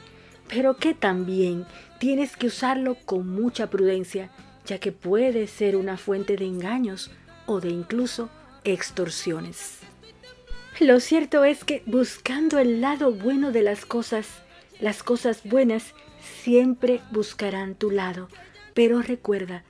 pero 0.52 0.76
que 0.76 0.92
también 0.92 1.64
tienes 1.98 2.36
que 2.36 2.48
usarlo 2.48 2.96
con 3.06 3.26
mucha 3.26 3.70
prudencia, 3.70 4.30
ya 4.66 4.78
que 4.78 4.92
puede 4.92 5.46
ser 5.46 5.76
una 5.76 5.96
fuente 5.96 6.36
de 6.36 6.44
engaños 6.44 7.10
o 7.46 7.58
de 7.60 7.70
incluso 7.70 8.28
extorsiones. 8.62 9.78
Lo 10.78 11.00
cierto 11.00 11.44
es 11.44 11.64
que 11.64 11.82
buscando 11.86 12.58
el 12.58 12.82
lado 12.82 13.12
bueno 13.12 13.50
de 13.50 13.62
las 13.62 13.86
cosas, 13.86 14.26
las 14.78 15.02
cosas 15.02 15.40
buenas 15.42 15.94
siempre 16.42 17.00
buscarán 17.12 17.74
tu 17.74 17.90
lado. 17.90 18.28
Pero 18.74 19.00
recuerda 19.00 19.64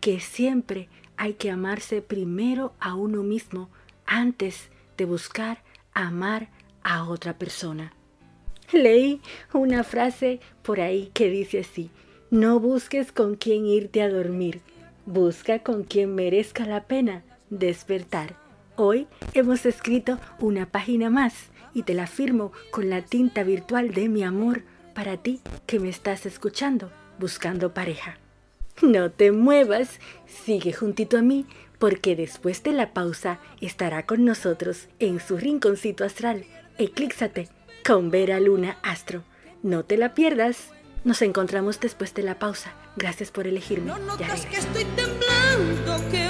que 0.00 0.20
siempre 0.20 0.88
hay 1.16 1.34
que 1.34 1.50
amarse 1.50 2.00
primero 2.00 2.74
a 2.78 2.94
uno 2.94 3.24
mismo 3.24 3.70
antes 4.06 4.68
de 4.96 5.04
buscar 5.04 5.64
amar 5.94 6.48
a 6.84 7.08
otra 7.08 7.38
persona. 7.38 7.97
Leí 8.72 9.20
una 9.52 9.82
frase 9.84 10.40
por 10.62 10.80
ahí 10.80 11.10
que 11.14 11.30
dice 11.30 11.60
así, 11.60 11.90
no 12.30 12.60
busques 12.60 13.12
con 13.12 13.36
quién 13.36 13.66
irte 13.66 14.02
a 14.02 14.10
dormir, 14.10 14.60
busca 15.06 15.60
con 15.60 15.84
quien 15.84 16.14
merezca 16.14 16.66
la 16.66 16.84
pena 16.84 17.22
despertar. 17.48 18.36
Hoy 18.76 19.06
hemos 19.32 19.64
escrito 19.64 20.18
una 20.38 20.66
página 20.66 21.08
más 21.10 21.34
y 21.72 21.82
te 21.82 21.94
la 21.94 22.06
firmo 22.06 22.52
con 22.70 22.90
la 22.90 23.02
tinta 23.02 23.42
virtual 23.42 23.92
de 23.92 24.08
mi 24.08 24.22
amor 24.22 24.62
para 24.94 25.16
ti 25.16 25.40
que 25.66 25.80
me 25.80 25.88
estás 25.88 26.26
escuchando 26.26 26.90
buscando 27.18 27.74
pareja. 27.74 28.18
No 28.82 29.10
te 29.10 29.32
muevas, 29.32 29.98
sigue 30.26 30.72
juntito 30.72 31.18
a 31.18 31.22
mí 31.22 31.46
porque 31.78 32.14
después 32.14 32.62
de 32.62 32.72
la 32.72 32.92
pausa 32.92 33.40
estará 33.60 34.06
con 34.06 34.24
nosotros 34.24 34.88
en 34.98 35.20
su 35.20 35.36
rinconcito 35.36 36.04
astral. 36.04 36.44
Eclíxate 36.78 37.48
con 37.88 38.10
Vera 38.10 38.38
Luna 38.38 38.76
Astro. 38.82 39.22
No 39.62 39.82
te 39.82 39.96
la 39.96 40.12
pierdas. 40.12 40.72
Nos 41.04 41.22
encontramos 41.22 41.80
después 41.80 42.12
de 42.12 42.22
la 42.22 42.38
pausa. 42.38 42.74
Gracias 42.96 43.30
por 43.30 43.46
elegirme. 43.46 43.86
No 43.86 43.98
notas 43.98 44.44
que 44.44 44.58
estoy 44.58 44.84
temblando, 44.84 46.10
que 46.10 46.27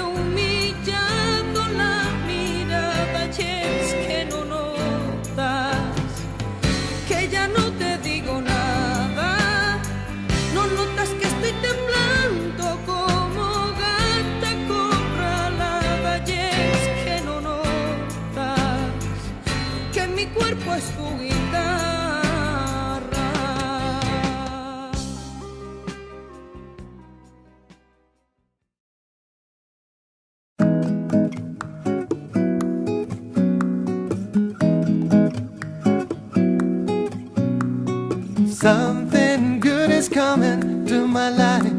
Something 38.61 39.61
good 39.61 39.89
is 39.89 40.09
coming 40.09 40.85
to 40.85 41.07
my 41.07 41.29
life. 41.29 41.71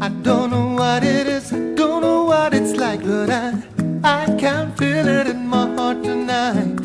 I 0.00 0.08
don't 0.22 0.48
know 0.48 0.74
what 0.74 1.04
it 1.04 1.26
is, 1.26 1.50
don't 1.50 2.00
know 2.00 2.24
what 2.24 2.54
it's 2.54 2.74
like, 2.74 3.04
but 3.04 3.28
I, 3.28 3.52
I 4.02 4.70
feel 4.78 5.06
it 5.06 5.26
in 5.26 5.46
my 5.46 5.68
heart 5.76 6.02
tonight. 6.02 6.80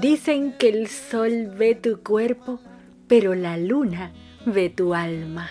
Dicen 0.00 0.54
que 0.58 0.70
el 0.70 0.88
sol 0.88 1.46
ve 1.56 1.76
tu 1.76 2.02
cuerpo, 2.02 2.58
pero 3.06 3.36
la 3.36 3.56
luna 3.56 4.10
ve 4.44 4.68
tu 4.68 4.92
alma. 4.92 5.48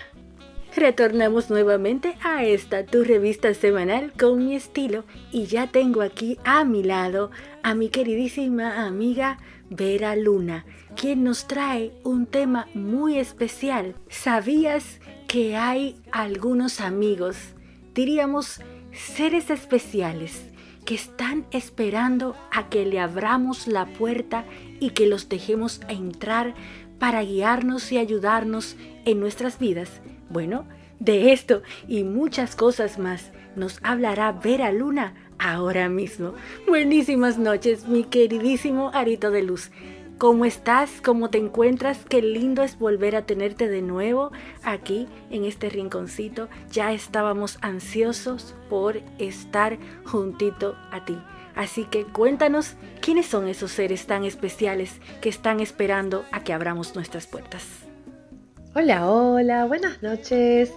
Retornamos 0.76 1.48
nuevamente 1.48 2.18
a 2.22 2.44
esta 2.44 2.84
tu 2.84 3.02
revista 3.02 3.54
semanal 3.54 4.12
con 4.12 4.44
mi 4.44 4.54
estilo 4.54 5.04
y 5.32 5.46
ya 5.46 5.68
tengo 5.68 6.02
aquí 6.02 6.36
a 6.44 6.64
mi 6.64 6.82
lado 6.82 7.30
a 7.62 7.74
mi 7.74 7.88
queridísima 7.88 8.84
amiga 8.84 9.38
Vera 9.70 10.16
Luna, 10.16 10.64
quien 10.94 11.24
nos 11.24 11.46
trae 11.46 11.92
un 12.04 12.26
tema 12.26 12.68
muy 12.74 13.18
especial. 13.18 13.94
¿Sabías 14.08 15.00
que 15.26 15.56
hay 15.56 15.96
algunos 16.12 16.80
amigos, 16.80 17.36
diríamos 17.94 18.60
seres 18.92 19.50
especiales, 19.50 20.46
que 20.84 20.94
están 20.94 21.46
esperando 21.50 22.36
a 22.52 22.68
que 22.68 22.86
le 22.86 23.00
abramos 23.00 23.66
la 23.66 23.86
puerta 23.86 24.44
y 24.78 24.90
que 24.90 25.06
los 25.06 25.28
dejemos 25.28 25.80
entrar 25.88 26.54
para 26.98 27.22
guiarnos 27.22 27.90
y 27.90 27.98
ayudarnos 27.98 28.76
en 29.04 29.18
nuestras 29.18 29.58
vidas? 29.58 30.00
Bueno, 30.30 30.64
de 31.00 31.32
esto 31.32 31.62
y 31.88 32.04
muchas 32.04 32.56
cosas 32.56 32.98
más 32.98 33.32
nos 33.56 33.80
hablará 33.82 34.32
Vera 34.32 34.70
Luna 34.70 35.14
ahora 35.38 35.88
mismo. 35.88 36.34
Buenísimas 36.66 37.38
noches, 37.38 37.86
mi 37.86 38.04
queridísimo 38.04 38.90
Arito 38.92 39.30
de 39.30 39.42
Luz. 39.42 39.70
¿Cómo 40.18 40.46
estás? 40.46 41.02
¿Cómo 41.04 41.28
te 41.28 41.36
encuentras? 41.36 41.98
Qué 42.08 42.22
lindo 42.22 42.62
es 42.62 42.78
volver 42.78 43.16
a 43.16 43.26
tenerte 43.26 43.68
de 43.68 43.82
nuevo 43.82 44.32
aquí 44.62 45.08
en 45.30 45.44
este 45.44 45.68
rinconcito. 45.68 46.48
Ya 46.72 46.92
estábamos 46.92 47.58
ansiosos 47.60 48.54
por 48.70 49.02
estar 49.18 49.78
juntito 50.06 50.74
a 50.90 51.04
ti. 51.04 51.18
Así 51.54 51.84
que 51.84 52.04
cuéntanos 52.04 52.76
quiénes 53.02 53.26
son 53.26 53.46
esos 53.46 53.72
seres 53.72 54.06
tan 54.06 54.24
especiales 54.24 55.00
que 55.20 55.28
están 55.28 55.60
esperando 55.60 56.24
a 56.32 56.42
que 56.44 56.54
abramos 56.54 56.94
nuestras 56.94 57.26
puertas. 57.26 57.66
Hola, 58.74 59.10
hola, 59.10 59.66
buenas 59.66 60.02
noches. 60.02 60.72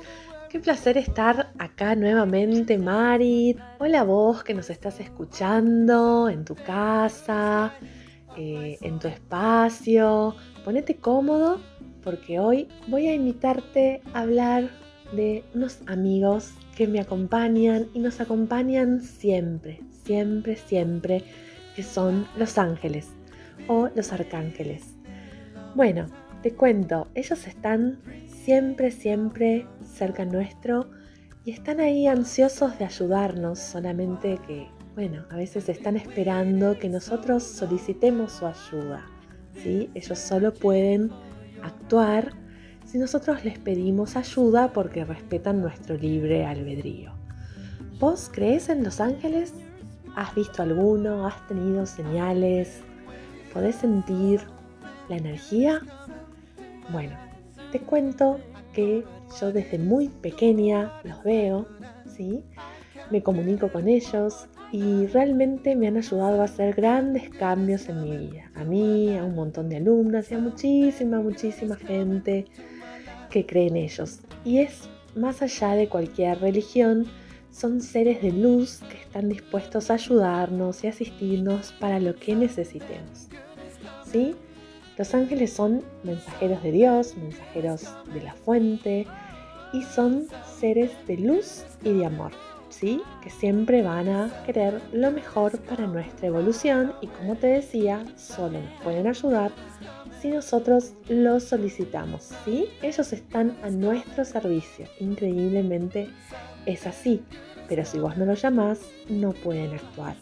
Qué 0.49 0.59
placer 0.59 0.97
estar 0.97 1.53
acá 1.59 1.93
nuevamente, 1.93 2.79
Mari. 2.79 3.55
Hola 3.77 4.01
vos 4.03 4.43
que 4.43 4.55
nos 4.55 4.71
estás 4.71 4.99
escuchando 4.99 6.27
en 6.27 6.43
tu 6.43 6.55
casa, 6.55 7.71
eh, 8.35 8.79
en 8.81 8.97
tu 8.97 9.07
espacio. 9.07 10.35
Ponete 10.65 10.95
cómodo 10.95 11.61
porque 12.03 12.39
hoy 12.39 12.67
voy 12.87 13.05
a 13.05 13.13
invitarte 13.13 14.01
a 14.11 14.21
hablar 14.21 14.71
de 15.13 15.43
unos 15.53 15.81
amigos 15.85 16.55
que 16.75 16.87
me 16.87 16.99
acompañan 16.99 17.87
y 17.93 17.99
nos 17.99 18.19
acompañan 18.19 19.01
siempre, 19.01 19.81
siempre, 20.03 20.55
siempre, 20.55 21.23
que 21.75 21.83
son 21.83 22.27
los 22.37 22.57
ángeles 22.57 23.09
o 23.67 23.89
los 23.93 24.11
arcángeles. 24.11 24.95
Bueno, 25.75 26.07
te 26.41 26.55
cuento, 26.55 27.07
ellos 27.13 27.45
están 27.45 27.99
siempre, 28.25 28.89
siempre 28.89 29.67
cerca 29.99 30.23
nuestro 30.23 30.89
y 31.43 31.51
están 31.51 31.81
ahí 31.81 32.07
ansiosos 32.07 32.79
de 32.79 32.85
ayudarnos, 32.85 33.59
solamente 33.59 34.39
que, 34.47 34.69
bueno, 34.95 35.25
a 35.29 35.35
veces 35.35 35.67
están 35.67 35.97
esperando 35.97 36.79
que 36.79 36.87
nosotros 36.87 37.43
solicitemos 37.43 38.31
su 38.31 38.45
ayuda. 38.45 39.05
¿sí? 39.61 39.89
Ellos 39.93 40.17
solo 40.17 40.53
pueden 40.53 41.11
actuar 41.61 42.31
si 42.85 42.97
nosotros 42.97 43.43
les 43.43 43.59
pedimos 43.59 44.15
ayuda 44.15 44.71
porque 44.71 45.03
respetan 45.03 45.61
nuestro 45.61 45.97
libre 45.97 46.45
albedrío. 46.45 47.11
¿Vos 47.99 48.29
crees 48.33 48.69
en 48.69 48.83
los 48.83 49.01
ángeles? 49.01 49.53
¿Has 50.15 50.33
visto 50.33 50.63
alguno? 50.63 51.27
¿Has 51.27 51.45
tenido 51.47 51.85
señales? 51.85 52.81
¿Podés 53.53 53.75
sentir 53.75 54.41
la 55.09 55.17
energía? 55.17 55.81
Bueno, 56.89 57.17
te 57.73 57.79
cuento 57.81 58.39
que 58.73 59.03
yo 59.39 59.51
desde 59.51 59.77
muy 59.77 60.09
pequeña 60.09 60.93
los 61.03 61.23
veo, 61.23 61.67
¿sí? 62.05 62.43
Me 63.11 63.23
comunico 63.23 63.71
con 63.71 63.87
ellos 63.87 64.47
y 64.71 65.07
realmente 65.07 65.75
me 65.75 65.87
han 65.87 65.97
ayudado 65.97 66.41
a 66.41 66.45
hacer 66.45 66.75
grandes 66.75 67.29
cambios 67.29 67.89
en 67.89 68.03
mi 68.03 68.17
vida. 68.17 68.51
A 68.55 68.63
mí, 68.63 69.17
a 69.17 69.23
un 69.23 69.35
montón 69.35 69.69
de 69.69 69.77
alumnas 69.77 70.31
y 70.31 70.35
a 70.35 70.39
muchísima, 70.39 71.19
muchísima 71.19 71.75
gente 71.75 72.45
que 73.29 73.45
cree 73.45 73.67
en 73.67 73.77
ellos. 73.77 74.19
Y 74.45 74.59
es 74.59 74.89
más 75.15 75.41
allá 75.41 75.73
de 75.75 75.89
cualquier 75.89 76.39
religión, 76.39 77.07
son 77.51 77.81
seres 77.81 78.21
de 78.21 78.31
luz 78.31 78.81
que 78.89 78.97
están 78.97 79.29
dispuestos 79.29 79.89
a 79.89 79.95
ayudarnos 79.95 80.83
y 80.83 80.87
asistirnos 80.87 81.73
para 81.73 81.99
lo 81.99 82.15
que 82.15 82.35
necesitemos. 82.35 83.27
¿Sí? 84.05 84.35
Los 84.99 85.15
ángeles 85.15 85.53
son 85.53 85.81
mensajeros 86.03 86.61
de 86.61 86.73
Dios, 86.73 87.15
mensajeros 87.15 87.87
de 88.13 88.21
la 88.21 88.33
fuente 88.33 89.07
y 89.71 89.81
son 89.81 90.27
seres 90.59 90.91
de 91.07 91.15
luz 91.15 91.63
y 91.85 91.93
de 91.93 92.05
amor, 92.05 92.33
¿sí? 92.67 93.01
Que 93.23 93.29
siempre 93.29 93.81
van 93.81 94.09
a 94.09 94.43
querer 94.45 94.81
lo 94.91 95.09
mejor 95.09 95.57
para 95.61 95.87
nuestra 95.87 96.27
evolución 96.27 96.91
y 96.99 97.07
como 97.07 97.37
te 97.37 97.47
decía, 97.47 98.03
solo 98.17 98.59
nos 98.59 98.83
pueden 98.83 99.07
ayudar 99.07 99.53
si 100.21 100.31
nosotros 100.31 100.91
los 101.07 101.45
solicitamos, 101.45 102.33
¿sí? 102.43 102.65
Ellos 102.81 103.13
están 103.13 103.55
a 103.63 103.69
nuestro 103.69 104.25
servicio, 104.25 104.85
increíblemente 104.99 106.09
es 106.65 106.85
así, 106.85 107.23
pero 107.69 107.85
si 107.85 107.99
vos 107.99 108.17
no 108.17 108.25
los 108.25 108.41
llamás, 108.41 108.81
no 109.07 109.31
pueden 109.31 109.73
actuar. 109.75 110.17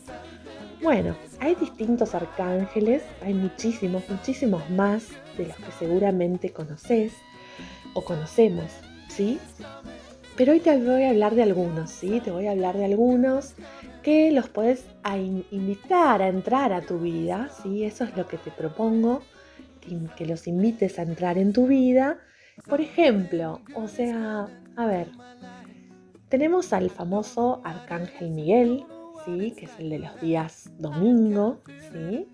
Bueno, 0.82 1.16
hay 1.40 1.56
distintos 1.56 2.14
arcángeles, 2.14 3.02
hay 3.24 3.34
muchísimos, 3.34 4.08
muchísimos 4.10 4.70
más 4.70 5.08
de 5.38 5.48
los 5.48 5.56
que 5.58 5.72
seguramente 5.72 6.52
conoces 6.52 7.14
o 7.94 8.04
conocemos, 8.04 8.72
¿sí? 9.08 9.40
Pero 10.36 10.52
hoy 10.52 10.60
te 10.60 10.78
voy 10.78 11.04
a 11.04 11.10
hablar 11.10 11.34
de 11.34 11.42
algunos, 11.42 11.90
¿sí? 11.90 12.22
Te 12.24 12.30
voy 12.30 12.46
a 12.46 12.52
hablar 12.52 12.78
de 12.78 12.86
algunos 12.86 13.56
que 14.04 14.32
los 14.32 14.50
puedes 14.50 14.86
invitar 15.50 16.22
a 16.22 16.28
entrar 16.28 16.72
a 16.74 16.82
tu 16.82 17.00
vida, 17.00 17.50
¿sí? 17.64 17.84
Eso 17.84 18.04
es 18.04 18.16
lo 18.16 18.28
que 18.28 18.38
te 18.38 18.52
propongo, 18.52 19.24
que, 19.82 19.98
que 20.16 20.28
los 20.28 20.46
invites 20.46 21.00
a 21.00 21.02
entrar 21.02 21.40
en 21.40 21.54
tu 21.54 21.66
vida. 21.66 22.20
Por 22.70 22.82
ejemplo, 22.82 23.62
o 23.74 23.88
sea, 23.88 24.48
a 24.76 24.86
ver, 24.86 25.08
tenemos 26.30 26.72
al 26.72 26.92
famoso 26.92 27.62
Arcángel 27.64 28.30
Miguel, 28.30 28.86
que 29.28 29.66
es 29.66 29.72
el 29.80 29.90
de 29.90 30.00
los 30.00 30.22
días 30.22 30.72
domingo, 30.80 31.60
¿sí? 31.92 32.30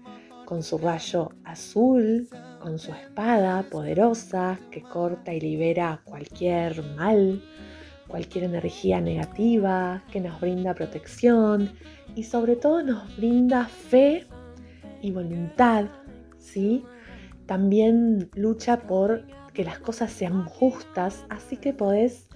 con 0.45 0.61
su 0.61 0.77
rayo 0.77 1.31
azul, 1.43 2.29
con 2.61 2.77
su 2.77 2.91
espada 2.91 3.63
poderosa 3.63 4.59
que 4.69 4.83
corta 4.83 5.33
y 5.33 5.41
libera 5.41 6.01
cualquier 6.03 6.83
mal, 6.95 7.41
cualquier 8.07 8.43
energía 8.43 9.01
negativa, 9.01 10.03
que 10.11 10.21
nos 10.21 10.39
brinda 10.39 10.75
protección 10.75 11.71
y 12.15 12.23
sobre 12.23 12.57
todo 12.57 12.83
nos 12.83 13.17
brinda 13.17 13.65
fe 13.65 14.27
y 15.01 15.09
voluntad, 15.09 15.85
¿sí? 16.37 16.85
También 17.47 18.29
lucha 18.35 18.81
por 18.81 19.25
que 19.53 19.63
las 19.63 19.79
cosas 19.79 20.11
sean 20.11 20.45
justas, 20.45 21.25
así 21.29 21.57
que 21.57 21.73
podés 21.73 22.27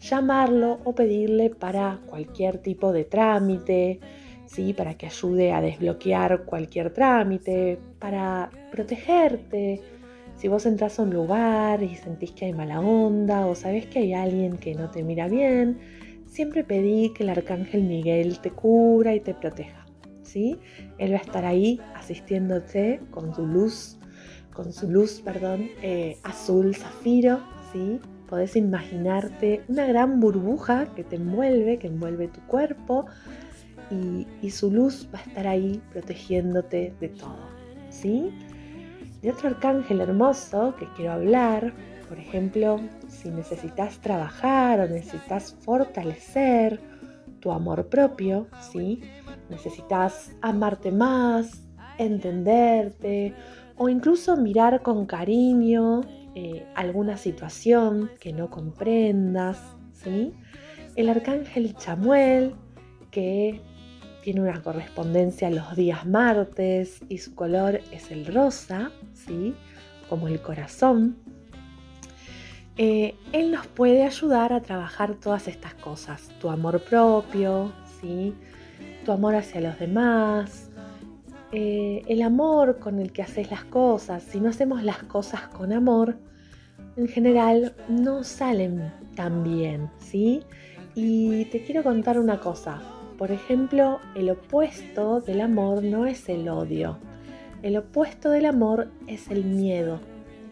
llamarlo 0.00 0.80
o 0.84 0.94
pedirle 0.94 1.50
para 1.50 2.00
cualquier 2.06 2.58
tipo 2.58 2.92
de 2.92 3.04
trámite, 3.04 4.00
¿sí? 4.46 4.72
para 4.72 4.94
que 4.94 5.06
ayude 5.06 5.52
a 5.52 5.60
desbloquear 5.60 6.44
cualquier 6.44 6.92
trámite, 6.92 7.78
para 7.98 8.50
protegerte, 8.70 9.80
Si 10.36 10.48
vos 10.48 10.66
entras 10.66 10.98
a 10.98 11.02
un 11.02 11.10
lugar 11.10 11.82
y 11.82 11.94
sentís 11.94 12.32
que 12.32 12.46
hay 12.46 12.52
mala 12.52 12.80
onda 12.80 13.46
o 13.46 13.54
sabés 13.54 13.86
que 13.86 14.00
hay 14.00 14.14
alguien 14.14 14.56
que 14.56 14.74
no 14.74 14.90
te 14.90 15.04
mira 15.04 15.28
bien, 15.28 15.78
siempre 16.26 16.64
pedí 16.64 17.12
que 17.14 17.22
el 17.22 17.30
arcángel 17.30 17.84
Miguel 17.84 18.40
te 18.40 18.50
cubra 18.50 19.14
y 19.14 19.20
te 19.20 19.32
proteja. 19.32 19.84
¿sí? 20.24 20.58
Él 20.98 21.12
va 21.12 21.18
a 21.18 21.20
estar 21.20 21.44
ahí 21.44 21.80
asistiéndote 21.94 23.00
con 23.10 23.32
su 23.34 23.46
luz, 23.46 23.98
con 24.52 24.72
su 24.72 24.90
luz, 24.90 25.22
perdón, 25.24 25.68
eh, 25.82 26.16
azul 26.24 26.74
zafiro, 26.74 27.40
¿sí? 27.72 28.00
Podés 28.28 28.56
imaginarte 28.56 29.62
una 29.68 29.86
gran 29.86 30.20
burbuja 30.20 30.86
que 30.94 31.04
te 31.04 31.16
envuelve, 31.16 31.78
que 31.78 31.88
envuelve 31.88 32.28
tu 32.28 32.40
cuerpo 32.42 33.06
y, 33.90 34.26
y 34.40 34.50
su 34.50 34.70
luz 34.70 35.08
va 35.14 35.18
a 35.18 35.22
estar 35.22 35.46
ahí 35.46 35.82
protegiéndote 35.92 36.94
de 37.00 37.08
todo, 37.08 37.48
¿sí? 37.90 38.30
De 39.22 39.30
otro 39.30 39.48
arcángel 39.48 40.00
hermoso 40.00 40.74
que 40.78 40.86
quiero 40.96 41.12
hablar, 41.12 41.72
por 42.08 42.18
ejemplo, 42.18 42.80
si 43.08 43.30
necesitas 43.30 43.98
trabajar 43.98 44.80
o 44.80 44.88
necesitas 44.88 45.54
fortalecer 45.60 46.80
tu 47.40 47.52
amor 47.52 47.88
propio, 47.88 48.46
¿sí? 48.72 49.02
Necesitas 49.50 50.32
amarte 50.40 50.90
más, 50.90 51.64
entenderte 51.98 53.34
o 53.76 53.88
incluso 53.88 54.36
mirar 54.36 54.82
con 54.82 55.06
cariño 55.06 56.02
eh, 56.34 56.66
alguna 56.74 57.16
situación 57.16 58.10
que 58.20 58.32
no 58.32 58.50
comprendas, 58.50 59.60
¿sí? 59.92 60.32
El 60.96 61.08
arcángel 61.08 61.74
Chamuel, 61.76 62.54
que 63.10 63.60
tiene 64.22 64.40
una 64.40 64.62
correspondencia 64.62 65.50
los 65.50 65.76
días 65.76 66.06
martes 66.06 67.00
y 67.08 67.18
su 67.18 67.34
color 67.34 67.80
es 67.92 68.10
el 68.10 68.26
rosa, 68.26 68.90
¿sí? 69.12 69.54
Como 70.08 70.28
el 70.28 70.40
corazón. 70.40 71.18
Eh, 72.76 73.14
él 73.32 73.52
nos 73.52 73.66
puede 73.68 74.02
ayudar 74.02 74.52
a 74.52 74.60
trabajar 74.60 75.14
todas 75.14 75.46
estas 75.46 75.74
cosas, 75.74 76.30
tu 76.40 76.50
amor 76.50 76.80
propio, 76.80 77.72
¿sí? 78.00 78.34
tu 79.04 79.12
amor 79.12 79.36
hacia 79.36 79.60
los 79.60 79.78
demás, 79.78 80.70
eh, 81.56 82.02
el 82.08 82.22
amor 82.22 82.80
con 82.80 82.98
el 82.98 83.12
que 83.12 83.22
haces 83.22 83.48
las 83.48 83.62
cosas. 83.62 84.24
Si 84.24 84.40
no 84.40 84.48
hacemos 84.48 84.82
las 84.82 85.04
cosas 85.04 85.42
con 85.42 85.72
amor, 85.72 86.18
en 86.96 87.06
general 87.06 87.76
no 87.88 88.24
salen 88.24 88.92
tan 89.14 89.44
bien, 89.44 89.88
¿sí? 89.98 90.42
Y 90.96 91.44
te 91.46 91.62
quiero 91.62 91.84
contar 91.84 92.18
una 92.18 92.40
cosa. 92.40 92.82
Por 93.18 93.30
ejemplo, 93.30 94.00
el 94.16 94.30
opuesto 94.30 95.20
del 95.20 95.40
amor 95.40 95.84
no 95.84 96.06
es 96.06 96.28
el 96.28 96.48
odio. 96.48 96.98
El 97.62 97.76
opuesto 97.76 98.30
del 98.30 98.46
amor 98.46 98.90
es 99.06 99.30
el 99.30 99.44
miedo, 99.44 100.00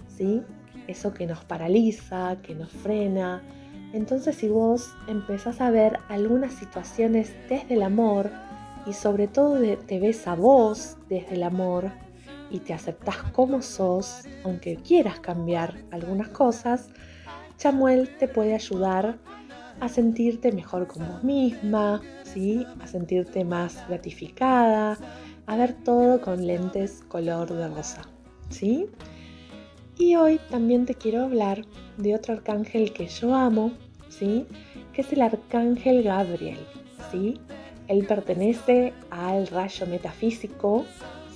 ¿sí? 0.06 0.42
Eso 0.86 1.12
que 1.12 1.26
nos 1.26 1.42
paraliza, 1.44 2.36
que 2.42 2.54
nos 2.54 2.70
frena. 2.70 3.42
Entonces 3.92 4.36
si 4.36 4.48
vos 4.48 4.94
empezás 5.08 5.60
a 5.60 5.72
ver 5.72 5.98
algunas 6.08 6.52
situaciones 6.52 7.34
desde 7.48 7.74
el 7.74 7.82
amor, 7.82 8.30
y 8.87 8.92
sobre 8.92 9.29
todo 9.29 9.59
te 9.79 10.01
ves 10.01 10.27
a 10.27 10.35
vos 10.35 10.97
desde 11.09 11.35
el 11.35 11.42
amor 11.42 11.90
y 12.51 12.59
te 12.59 12.75
aceptas 12.75 13.16
como 13.33 13.62
sos, 13.62 14.25
aunque 14.45 14.77
quieras 14.77 15.21
cambiar 15.21 15.75
algunas 15.90 16.29
cosas, 16.29 16.90
Chamuel 17.57 18.16
te 18.18 18.29
puede 18.29 18.55
ayudar 18.55 19.18
a 19.81 19.88
sentirte 19.88 20.53
mejor 20.53 20.87
con 20.87 21.09
vos 21.09 21.25
misma, 21.25 22.01
¿sí? 22.25 22.66
a 22.81 22.87
sentirte 22.87 23.45
más 23.45 23.87
gratificada, 23.88 24.99
a 25.47 25.57
ver 25.57 25.73
todo 25.85 26.21
con 26.21 26.47
lentes 26.47 27.03
color 27.09 27.53
de 27.53 27.68
rosa. 27.68 28.03
¿sí? 28.51 28.88
Y 29.99 30.16
hoy 30.16 30.38
también 30.51 30.87
te 30.87 30.95
quiero 30.95 31.25
hablar 31.25 31.64
de 31.97 32.14
otro 32.14 32.35
arcángel 32.35 32.92
que 32.92 33.07
yo 33.07 33.35
amo, 33.35 33.73
¿sí? 34.09 34.47
que 34.92 35.01
es 35.01 35.12
el 35.12 35.23
arcángel 35.23 36.03
Gabriel. 36.03 36.59
¿sí? 37.11 37.40
Él 37.88 38.07
pertenece 38.07 38.92
al 39.11 39.47
rayo 39.47 39.87
metafísico, 39.87 40.85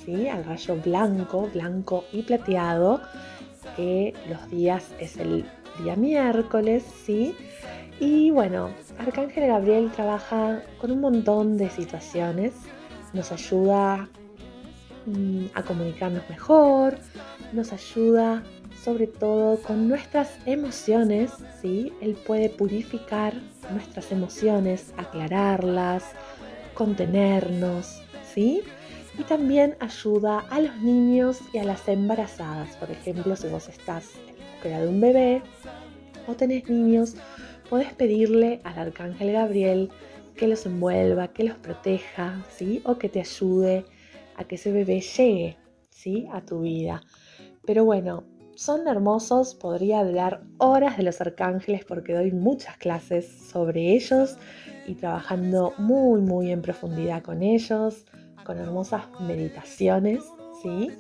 ¿sí? 0.05 0.29
al 0.29 0.45
rayo 0.45 0.77
blanco, 0.77 1.49
blanco 1.53 2.05
y 2.13 2.23
plateado, 2.23 3.01
que 3.77 4.15
los 4.29 4.51
días 4.51 4.91
es 5.01 5.17
el 5.17 5.45
día 5.83 5.97
miércoles, 5.97 6.85
¿sí? 7.05 7.35
Y 7.99 8.31
bueno, 8.31 8.71
Arcángel 8.99 9.49
Gabriel 9.49 9.91
trabaja 9.91 10.63
con 10.79 10.91
un 10.91 11.01
montón 11.01 11.57
de 11.57 11.71
situaciones, 11.71 12.53
nos 13.13 13.33
ayuda 13.33 14.09
mm, 15.07 15.47
a 15.55 15.63
comunicarnos 15.63 16.29
mejor, 16.29 16.99
nos 17.53 17.73
ayuda 17.73 18.43
sobre 18.83 19.07
todo 19.07 19.59
con 19.63 19.89
nuestras 19.89 20.39
emociones, 20.47 21.33
¿sí? 21.61 21.93
Él 22.01 22.15
puede 22.15 22.49
purificar 22.49 23.35
nuestras 23.73 24.13
emociones, 24.13 24.93
aclararlas, 24.97 26.05
contenernos, 26.75 28.03
¿sí? 28.33 28.63
Y 29.19 29.23
también 29.23 29.77
ayuda 29.81 30.41
a 30.51 30.61
los 30.61 30.77
niños 30.83 31.41
y 31.53 31.59
a 31.59 31.65
las 31.65 31.89
embarazadas. 31.89 32.77
Por 32.77 32.91
ejemplo, 32.91 33.35
si 33.35 33.49
vos 33.49 33.69
estás 33.69 34.11
en 34.67 34.81
de 34.81 34.89
un 34.89 35.01
bebé 35.01 35.43
o 36.27 36.35
tenés 36.35 36.69
niños, 36.69 37.15
podés 37.71 37.93
pedirle 37.95 38.61
al 38.65 38.79
arcángel 38.79 39.33
Gabriel 39.33 39.91
que 40.35 40.49
los 40.49 40.67
envuelva, 40.67 41.29
que 41.29 41.45
los 41.45 41.57
proteja, 41.57 42.45
¿sí? 42.51 42.83
O 42.85 42.99
que 42.99 43.09
te 43.09 43.21
ayude 43.21 43.85
a 44.37 44.45
que 44.45 44.57
ese 44.57 44.73
bebé 44.73 45.01
llegue, 45.01 45.57
¿sí? 45.91 46.27
A 46.33 46.41
tu 46.41 46.63
vida. 46.63 47.03
Pero 47.65 47.85
bueno, 47.85 48.25
son 48.57 48.89
hermosos, 48.89 49.55
podría 49.55 50.01
hablar 50.01 50.43
horas 50.59 50.97
de 50.97 51.03
los 51.03 51.21
arcángeles 51.21 51.85
porque 51.85 52.15
doy 52.15 52.33
muchas 52.33 52.77
clases 52.79 53.27
sobre 53.27 53.93
ellos 53.93 54.37
y 54.87 54.95
trabajando 54.95 55.75
muy 55.79 56.21
muy 56.21 56.51
en 56.51 56.63
profundidad 56.63 57.23
con 57.23 57.43
ellos, 57.43 58.07
con 58.45 58.59
hermosas 58.59 59.05
meditaciones, 59.21 60.25
¿sí? 60.63 60.91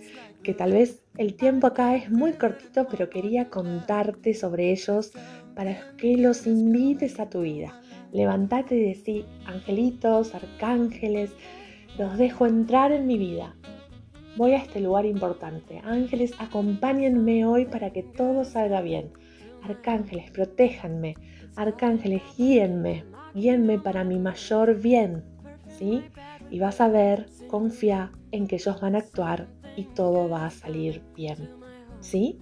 Que 0.42 0.52
tal 0.54 0.72
vez 0.72 1.02
el 1.16 1.34
tiempo 1.34 1.66
acá 1.66 1.96
es 1.96 2.10
muy 2.10 2.34
cortito, 2.34 2.86
pero 2.88 3.08
quería 3.08 3.48
contarte 3.48 4.34
sobre 4.34 4.70
ellos 4.70 5.12
para 5.54 5.96
que 5.96 6.16
los 6.16 6.46
invites 6.46 7.18
a 7.18 7.30
tu 7.30 7.40
vida. 7.40 7.80
Levantate 8.12 8.76
y 8.76 8.82
decí, 8.82 9.24
angelitos, 9.46 10.34
arcángeles, 10.34 11.30
los 11.98 12.18
dejo 12.18 12.46
entrar 12.46 12.92
en 12.92 13.06
mi 13.06 13.18
vida. 13.18 13.56
Voy 14.36 14.52
a 14.52 14.58
este 14.58 14.80
lugar 14.80 15.06
importante. 15.06 15.80
Ángeles, 15.82 16.32
acompáñenme 16.38 17.46
hoy 17.46 17.64
para 17.64 17.90
que 17.90 18.02
todo 18.02 18.44
salga 18.44 18.82
bien. 18.82 19.10
Arcángeles, 19.62 20.30
protéjanme. 20.30 21.14
Arcángeles, 21.56 22.20
guíenme. 22.36 23.06
Guíenme 23.34 23.78
para 23.78 24.04
mi 24.04 24.18
mayor 24.18 24.78
bien. 24.78 25.24
¿Sí? 25.78 26.04
Y 26.50 26.58
vas 26.58 26.82
a 26.82 26.88
ver, 26.88 27.26
confía 27.48 28.12
en 28.30 28.46
que 28.46 28.56
ellos 28.56 28.78
van 28.78 28.94
a 28.94 28.98
actuar 28.98 29.48
y 29.74 29.84
todo 29.84 30.28
va 30.28 30.44
a 30.44 30.50
salir 30.50 31.02
bien. 31.16 31.48
¿Sí? 32.00 32.38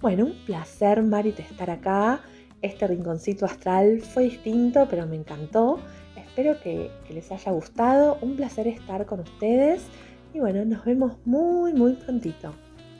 Bueno, 0.00 0.26
un 0.26 0.34
placer, 0.46 1.04
Mari, 1.04 1.30
de 1.30 1.44
estar 1.44 1.70
acá. 1.70 2.22
Este 2.60 2.88
rinconcito 2.88 3.46
astral 3.46 4.00
fue 4.00 4.24
distinto, 4.24 4.88
pero 4.90 5.06
me 5.06 5.14
encantó. 5.14 5.78
Espero 6.16 6.60
que 6.60 6.90
les 7.08 7.30
haya 7.30 7.52
gustado. 7.52 8.18
Un 8.20 8.34
placer 8.34 8.66
estar 8.66 9.06
con 9.06 9.20
ustedes. 9.20 9.86
Y 10.34 10.40
bueno, 10.40 10.64
nos 10.64 10.84
vemos 10.84 11.12
muy, 11.24 11.72
muy 11.72 11.94
prontito. 11.94 12.54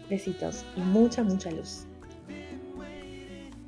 Besitos 0.09 0.65
y 0.77 0.81
mucha, 0.81 1.23
mucha 1.23 1.51
luz. 1.51 1.87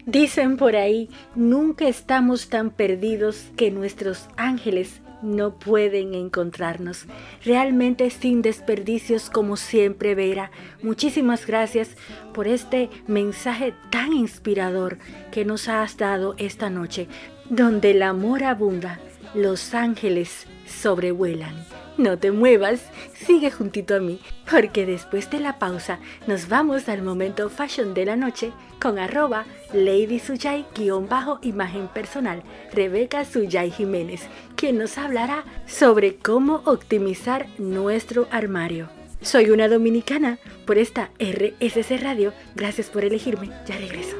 Dicen 0.06 0.56
por 0.56 0.76
ahí, 0.76 1.08
nunca 1.34 1.86
estamos 1.86 2.48
tan 2.48 2.70
perdidos 2.70 3.50
que 3.56 3.70
nuestros 3.70 4.28
ángeles 4.36 5.02
no 5.22 5.58
pueden 5.58 6.14
encontrarnos. 6.14 7.06
Realmente 7.44 8.10
sin 8.10 8.42
desperdicios 8.42 9.30
como 9.30 9.56
siempre, 9.56 10.14
Vera. 10.14 10.50
Muchísimas 10.82 11.46
gracias 11.46 11.96
por 12.32 12.48
este 12.48 12.88
mensaje 13.06 13.74
tan 13.90 14.12
inspirador 14.12 14.98
que 15.30 15.44
nos 15.44 15.68
has 15.68 15.96
dado 15.96 16.34
esta 16.38 16.70
noche, 16.70 17.06
donde 17.48 17.90
el 17.90 18.02
amor 18.02 18.44
abunda, 18.44 18.98
los 19.34 19.74
ángeles 19.74 20.46
sobrevuelan. 20.66 21.54
No 22.00 22.18
te 22.18 22.32
muevas, 22.32 22.80
sigue 23.12 23.50
juntito 23.50 23.94
a 23.94 24.00
mí, 24.00 24.20
porque 24.50 24.86
después 24.86 25.28
de 25.28 25.38
la 25.38 25.58
pausa 25.58 25.98
nos 26.26 26.48
vamos 26.48 26.88
al 26.88 27.02
momento 27.02 27.50
fashion 27.50 27.92
de 27.92 28.06
la 28.06 28.16
noche 28.16 28.52
con 28.80 28.98
arroba 28.98 29.44
Lady 29.74 30.18
Suyay 30.18 30.64
bajo 31.10 31.40
imagen 31.42 31.88
personal 31.88 32.42
Rebeca 32.72 33.26
Suyay 33.26 33.70
Jiménez, 33.70 34.22
quien 34.56 34.78
nos 34.78 34.96
hablará 34.96 35.44
sobre 35.66 36.16
cómo 36.16 36.62
optimizar 36.64 37.46
nuestro 37.58 38.28
armario. 38.30 38.88
Soy 39.20 39.50
una 39.50 39.68
dominicana 39.68 40.38
por 40.64 40.78
esta 40.78 41.10
RSC 41.18 42.00
Radio. 42.00 42.32
Gracias 42.54 42.88
por 42.88 43.04
elegirme. 43.04 43.50
Ya 43.66 43.76
regreso. 43.76 44.16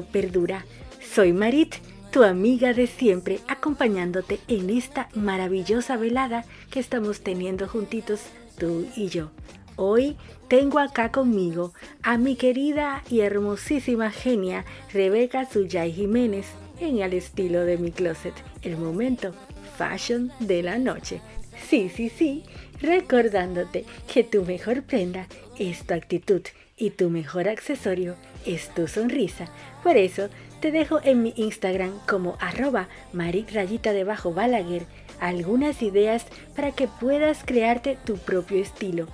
Perdura. 0.00 0.64
Soy 1.02 1.34
Marit, 1.34 1.74
tu 2.10 2.22
amiga 2.22 2.72
de 2.72 2.86
siempre, 2.86 3.40
acompañándote 3.48 4.38
en 4.48 4.70
esta 4.70 5.10
maravillosa 5.14 5.98
velada 5.98 6.46
que 6.70 6.80
estamos 6.80 7.20
teniendo 7.20 7.68
juntitos 7.68 8.22
tú 8.56 8.86
y 8.96 9.08
yo. 9.08 9.30
Hoy 9.76 10.16
tengo 10.48 10.78
acá 10.78 11.10
conmigo 11.10 11.74
a 12.02 12.16
mi 12.16 12.36
querida 12.36 13.02
y 13.10 13.20
hermosísima 13.20 14.10
genia 14.10 14.64
Rebeca 14.92 15.44
Suyay 15.44 15.92
Jiménez 15.92 16.46
en 16.80 16.98
el 16.98 17.12
estilo 17.12 17.64
de 17.64 17.78
mi 17.78 17.90
closet, 17.90 18.34
el 18.62 18.76
momento 18.76 19.34
fashion 19.76 20.32
de 20.40 20.62
la 20.62 20.78
noche. 20.78 21.20
Sí, 21.68 21.88
sí, 21.88 22.08
sí, 22.10 22.44
recordándote 22.80 23.84
que 24.12 24.24
tu 24.24 24.44
mejor 24.44 24.82
prenda 24.82 25.26
es 25.58 25.86
tu 25.86 25.94
actitud 25.94 26.42
y 26.82 26.90
tu 26.90 27.10
mejor 27.10 27.48
accesorio 27.48 28.16
es 28.44 28.68
tu 28.74 28.88
sonrisa. 28.88 29.46
Por 29.84 29.96
eso 29.96 30.28
te 30.60 30.72
dejo 30.72 30.98
en 31.04 31.22
mi 31.22 31.32
Instagram 31.36 31.92
como 32.08 32.36
arroba 32.40 32.88
maric 33.12 33.52
rayita 33.52 33.92
debajo 33.92 34.34
balaguer 34.34 34.82
algunas 35.20 35.80
ideas 35.80 36.26
para 36.56 36.72
que 36.72 36.88
puedas 36.88 37.44
crearte 37.44 37.96
tu 38.04 38.16
propio 38.16 38.60
estilo. 38.60 39.06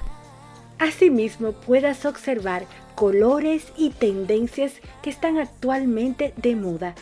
Asimismo 0.78 1.52
puedas 1.52 2.06
observar 2.06 2.64
colores 2.94 3.66
y 3.76 3.90
tendencias 3.90 4.72
que 5.02 5.10
están 5.10 5.36
actualmente 5.36 6.32
de 6.38 6.56
moda 6.56 6.94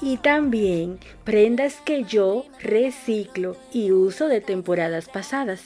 y 0.00 0.18
también 0.18 1.00
prendas 1.24 1.80
que 1.84 2.04
yo 2.04 2.46
reciclo 2.60 3.56
y 3.72 3.90
uso 3.90 4.28
de 4.28 4.40
temporadas 4.40 5.08
pasadas. 5.08 5.62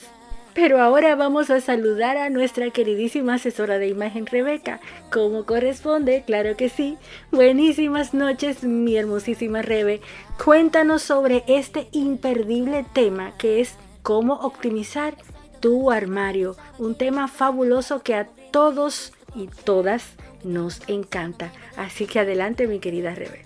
Pero 0.57 0.81
ahora 0.81 1.15
vamos 1.15 1.51
a 1.51 1.61
saludar 1.61 2.17
a 2.17 2.31
nuestra 2.31 2.71
queridísima 2.71 3.35
asesora 3.35 3.77
de 3.77 3.89
imagen 3.89 4.25
Rebeca. 4.25 4.79
Como 5.11 5.45
corresponde, 5.45 6.23
claro 6.25 6.57
que 6.57 6.67
sí. 6.67 6.97
Buenísimas 7.31 8.15
noches, 8.15 8.63
mi 8.63 8.97
hermosísima 8.97 9.61
Rebe. 9.61 10.01
Cuéntanos 10.43 11.03
sobre 11.03 11.43
este 11.45 11.89
imperdible 11.91 12.87
tema 12.91 13.37
que 13.37 13.61
es 13.61 13.75
cómo 14.01 14.33
optimizar 14.33 15.15
tu 15.59 15.91
armario. 15.91 16.55
Un 16.79 16.95
tema 16.95 17.27
fabuloso 17.27 18.01
que 18.01 18.15
a 18.15 18.27
todos 18.51 19.13
y 19.35 19.49
todas 19.63 20.15
nos 20.43 20.81
encanta. 20.89 21.51
Así 21.75 22.07
que 22.07 22.21
adelante, 22.21 22.65
mi 22.65 22.79
querida 22.79 23.13
Rebe. 23.13 23.45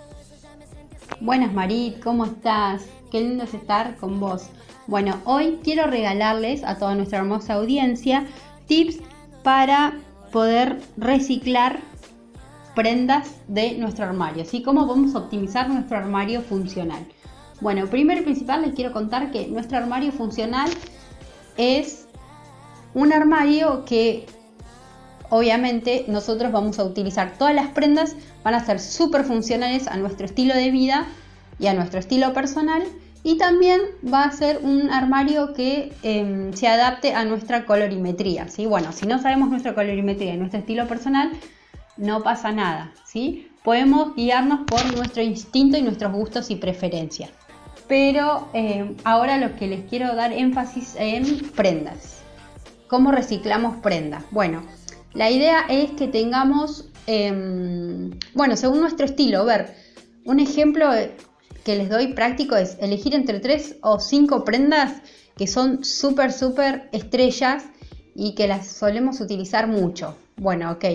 Buenas 1.19 1.52
Marit, 1.52 2.02
¿cómo 2.02 2.24
estás? 2.24 2.86
Qué 3.12 3.19
lindo 3.19 3.43
es 3.43 3.54
estar 3.54 3.97
con 3.97 4.21
vos. 4.21 4.50
Bueno, 4.88 5.22
hoy 5.26 5.60
quiero 5.63 5.88
regalarles 5.88 6.63
a 6.63 6.78
toda 6.78 6.96
nuestra 6.96 7.20
hermosa 7.20 7.54
audiencia 7.54 8.26
tips 8.67 8.98
para 9.44 9.94
poder 10.32 10.82
reciclar 10.98 11.80
prendas 12.76 13.36
de 13.48 13.78
nuestro 13.78 14.06
armario, 14.06 14.46
¿sí? 14.46 14.63
¿Cómo 14.63 14.88
vamos 14.88 15.13
a 15.13 15.20
optimizar 15.20 15.70
nuestro 15.70 15.98
armario 15.98 16.41
funcional? 16.41 17.06
Bueno, 17.60 17.86
primero 17.88 18.22
y 18.22 18.24
principal 18.24 18.63
les 18.63 18.74
quiero 18.74 18.91
contar 18.91 19.32
que 19.32 19.48
nuestro 19.48 19.78
armario 19.78 20.12
funcional 20.12 20.70
es 21.58 22.08
un 22.94 23.13
armario 23.13 23.86
que 23.86 24.26
obviamente 25.30 26.06
nosotros 26.08 26.52
vamos 26.52 26.80
a 26.80 26.84
utilizar 26.84 27.38
todas 27.38 27.54
las 27.54 27.67
prendas, 27.70 28.15
van 28.44 28.56
a 28.56 28.65
ser 28.65 28.80
súper 28.80 29.26
funcionales 29.26 29.88
a 29.88 29.96
nuestro 29.98 30.26
estilo 30.26 30.56
de 30.56 30.72
vida 30.72 31.06
y 31.60 31.67
a 31.67 31.74
nuestro 31.74 32.00
estilo 32.00 32.34
personal. 32.34 32.84
Y 33.24 33.38
también 33.38 33.82
va 34.12 34.24
a 34.24 34.32
ser 34.32 34.60
un 34.64 34.90
armario 34.90 35.54
que 35.54 35.94
eh, 36.02 36.52
se 36.54 36.68
adapte 36.68 37.14
a 37.14 37.24
nuestra 37.24 37.66
colorimetría. 37.66 38.48
¿sí? 38.48 38.66
Bueno, 38.66 38.92
si 38.92 39.06
no 39.06 39.22
sabemos 39.22 39.50
nuestra 39.50 39.76
colorimetría 39.76 40.34
y 40.34 40.38
nuestro 40.38 40.60
estilo 40.60 40.88
personal, 40.88 41.32
no 41.98 42.24
pasa 42.24 42.52
nada. 42.52 42.92
¿sí? 43.06 43.48
Podemos 43.64 44.16
guiarnos 44.16 44.62
por 44.62 44.96
nuestro 44.96 45.22
instinto 45.22 45.78
y 45.78 45.84
nuestros 45.84 46.12
gustos 46.14 46.50
y 46.50 46.56
preferencias. 46.56 47.30
Pero 47.88 48.48
eh, 48.54 48.96
ahora 49.04 49.38
lo 49.38 49.56
que 49.56 49.68
les 49.68 49.88
quiero 49.88 50.16
dar 50.16 50.34
énfasis 50.34 50.96
en 50.98 51.52
prendas. 51.52 52.22
¿Cómo 52.88 53.12
reciclamos 53.12 53.78
prendas? 53.78 54.24
Bueno, 54.32 54.64
la 55.14 55.30
idea 55.30 55.66
es 55.70 55.92
que 55.92 56.08
tengamos, 56.08 56.90
eh, 57.06 58.10
bueno, 58.34 58.56
según 58.58 58.82
nuestro 58.82 59.06
estilo, 59.06 59.46
ver, 59.46 59.76
un 60.26 60.40
ejemplo 60.40 60.90
que 61.63 61.76
les 61.76 61.89
doy 61.89 62.13
práctico 62.13 62.56
es 62.56 62.78
elegir 62.80 63.13
entre 63.15 63.39
tres 63.39 63.76
o 63.82 64.00
cinco 64.00 64.43
prendas 64.43 65.02
que 65.38 65.47
son 65.47 65.84
súper, 65.84 66.32
súper 66.32 66.89
estrellas 66.91 67.63
y 68.15 68.36
que 68.36 68.47
las 68.47 68.67
solemos 68.67 69.21
utilizar 69.21 69.67
mucho. 69.67 70.15
Bueno, 70.38 70.71
ok. 70.71 70.86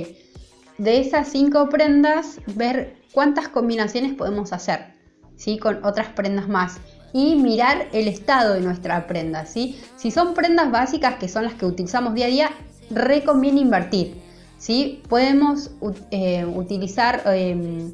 De 0.78 1.00
esas 1.00 1.28
cinco 1.28 1.68
prendas, 1.68 2.38
ver 2.54 2.96
cuántas 3.12 3.48
combinaciones 3.48 4.14
podemos 4.14 4.52
hacer, 4.52 4.94
¿sí? 5.36 5.58
Con 5.58 5.84
otras 5.84 6.08
prendas 6.08 6.48
más. 6.48 6.78
Y 7.12 7.36
mirar 7.36 7.88
el 7.92 8.08
estado 8.08 8.54
de 8.54 8.60
nuestra 8.60 9.06
prenda, 9.06 9.46
¿sí? 9.46 9.80
Si 9.96 10.10
son 10.10 10.34
prendas 10.34 10.70
básicas 10.70 11.16
que 11.16 11.28
son 11.28 11.44
las 11.44 11.54
que 11.54 11.64
utilizamos 11.64 12.14
día 12.14 12.26
a 12.26 12.28
día, 12.28 12.50
recomienda 12.90 13.60
invertir, 13.60 14.14
¿sí? 14.58 15.02
Podemos 15.08 15.70
eh, 16.10 16.44
utilizar... 16.44 17.22
Eh, 17.26 17.90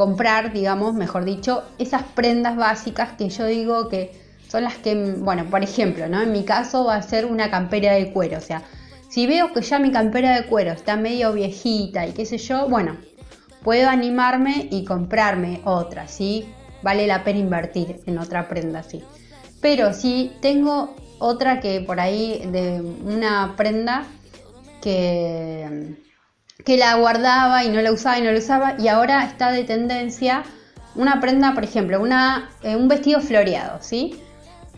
comprar, 0.00 0.54
digamos, 0.54 0.94
mejor 0.94 1.26
dicho, 1.26 1.62
esas 1.76 2.02
prendas 2.02 2.56
básicas 2.56 3.10
que 3.18 3.28
yo 3.28 3.44
digo 3.44 3.90
que 3.90 4.18
son 4.48 4.64
las 4.64 4.78
que, 4.78 4.94
bueno, 5.18 5.44
por 5.50 5.62
ejemplo, 5.62 6.08
¿no? 6.08 6.22
En 6.22 6.32
mi 6.32 6.42
caso 6.42 6.86
va 6.86 6.94
a 6.94 7.02
ser 7.02 7.26
una 7.26 7.50
campera 7.50 7.92
de 7.92 8.10
cuero, 8.10 8.38
o 8.38 8.40
sea, 8.40 8.62
si 9.10 9.26
veo 9.26 9.52
que 9.52 9.60
ya 9.60 9.78
mi 9.78 9.92
campera 9.92 10.34
de 10.34 10.46
cuero 10.46 10.72
está 10.72 10.96
medio 10.96 11.34
viejita 11.34 12.06
y 12.06 12.12
qué 12.12 12.24
sé 12.24 12.38
yo, 12.38 12.66
bueno, 12.66 12.96
puedo 13.62 13.90
animarme 13.90 14.68
y 14.70 14.86
comprarme 14.86 15.60
otra, 15.66 16.08
¿sí? 16.08 16.48
Vale 16.80 17.06
la 17.06 17.22
pena 17.22 17.40
invertir 17.40 18.00
en 18.06 18.16
otra 18.16 18.48
prenda, 18.48 18.82
sí. 18.82 19.02
Pero 19.60 19.92
si 19.92 20.32
tengo 20.40 20.96
otra 21.18 21.60
que 21.60 21.82
por 21.82 22.00
ahí 22.00 22.48
de 22.50 22.80
una 22.80 23.52
prenda 23.54 24.06
que 24.80 25.98
que 26.64 26.76
la 26.76 26.94
guardaba 26.96 27.64
y 27.64 27.68
no 27.70 27.80
la 27.80 27.92
usaba 27.92 28.18
y 28.18 28.22
no 28.22 28.32
la 28.32 28.38
usaba 28.38 28.74
y 28.78 28.88
ahora 28.88 29.24
está 29.24 29.50
de 29.52 29.64
tendencia 29.64 30.44
una 30.94 31.20
prenda, 31.20 31.54
por 31.54 31.64
ejemplo, 31.64 32.00
una, 32.00 32.50
eh, 32.62 32.76
un 32.76 32.88
vestido 32.88 33.20
floreado, 33.20 33.78
¿sí? 33.80 34.20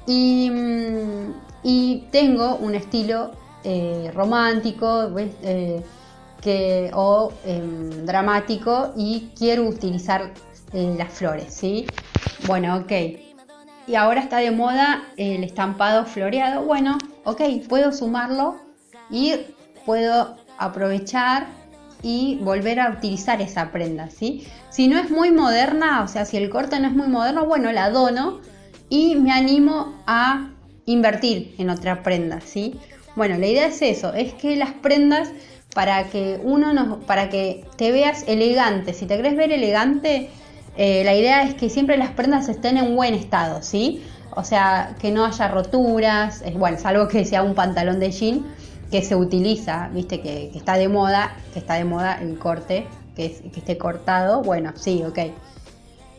Y, 0.06 0.50
mm, 0.50 1.34
y 1.62 2.04
tengo 2.10 2.56
un 2.56 2.74
estilo 2.74 3.32
eh, 3.64 4.10
romántico 4.14 5.08
eh, 5.16 5.82
que, 6.40 6.90
o 6.94 7.32
em, 7.44 8.04
dramático 8.04 8.92
y 8.96 9.30
quiero 9.38 9.64
utilizar 9.64 10.32
las 10.72 11.12
flores, 11.12 11.52
¿sí? 11.52 11.86
Bueno, 12.46 12.76
ok. 12.78 12.92
Y 13.86 13.94
ahora 13.94 14.22
está 14.22 14.38
de 14.38 14.50
moda 14.50 15.04
el 15.16 15.44
estampado 15.44 16.06
floreado. 16.06 16.64
Bueno, 16.64 16.96
ok, 17.24 17.42
puedo 17.68 17.92
sumarlo 17.92 18.56
y 19.10 19.34
puedo 19.84 20.36
aprovechar 20.58 21.46
y 22.02 22.38
volver 22.42 22.80
a 22.80 22.90
utilizar 22.90 23.40
esa 23.40 23.70
prenda, 23.70 24.10
¿sí? 24.10 24.46
Si 24.70 24.88
no 24.88 24.98
es 24.98 25.10
muy 25.10 25.30
moderna, 25.30 26.02
o 26.02 26.08
sea, 26.08 26.24
si 26.24 26.36
el 26.36 26.50
corte 26.50 26.78
no 26.80 26.88
es 26.88 26.94
muy 26.94 27.06
moderno, 27.06 27.46
bueno, 27.46 27.70
la 27.72 27.90
dono 27.90 28.40
y 28.88 29.14
me 29.16 29.32
animo 29.32 30.02
a 30.06 30.50
invertir 30.86 31.54
en 31.58 31.70
otra 31.70 32.02
prenda, 32.02 32.40
¿sí? 32.40 32.78
Bueno, 33.14 33.38
la 33.38 33.46
idea 33.46 33.66
es 33.66 33.82
eso, 33.82 34.12
es 34.14 34.32
que 34.34 34.56
las 34.56 34.72
prendas 34.72 35.30
para 35.74 36.04
que 36.04 36.40
uno 36.42 36.72
no, 36.72 37.00
para 37.00 37.28
que 37.28 37.64
te 37.76 37.92
veas 37.92 38.24
elegante, 38.26 38.94
si 38.94 39.06
te 39.06 39.16
querés 39.16 39.36
ver 39.36 39.52
elegante, 39.52 40.30
eh, 40.76 41.02
la 41.04 41.14
idea 41.14 41.42
es 41.42 41.54
que 41.54 41.70
siempre 41.70 41.96
las 41.96 42.10
prendas 42.10 42.48
estén 42.48 42.76
en 42.78 42.96
buen 42.96 43.14
estado, 43.14 43.62
¿sí? 43.62 44.02
O 44.34 44.44
sea, 44.44 44.96
que 44.98 45.10
no 45.10 45.24
haya 45.24 45.48
roturas, 45.48 46.42
bueno, 46.56 46.78
salvo 46.78 47.08
que 47.08 47.24
sea 47.24 47.42
un 47.42 47.54
pantalón 47.54 48.00
de 48.00 48.10
jean, 48.10 48.46
que 48.92 49.02
se 49.02 49.16
utiliza, 49.16 49.88
viste, 49.88 50.20
que, 50.20 50.52
está 50.54 50.74
de 50.74 50.86
moda, 50.86 51.34
que 51.54 51.58
está 51.60 51.74
de 51.74 51.84
moda 51.84 52.18
el 52.20 52.38
corte, 52.38 52.86
que, 53.16 53.24
es, 53.24 53.40
que 53.40 53.60
esté 53.60 53.78
cortado, 53.78 54.42
bueno, 54.42 54.72
sí, 54.76 55.02
ok. 55.02 55.18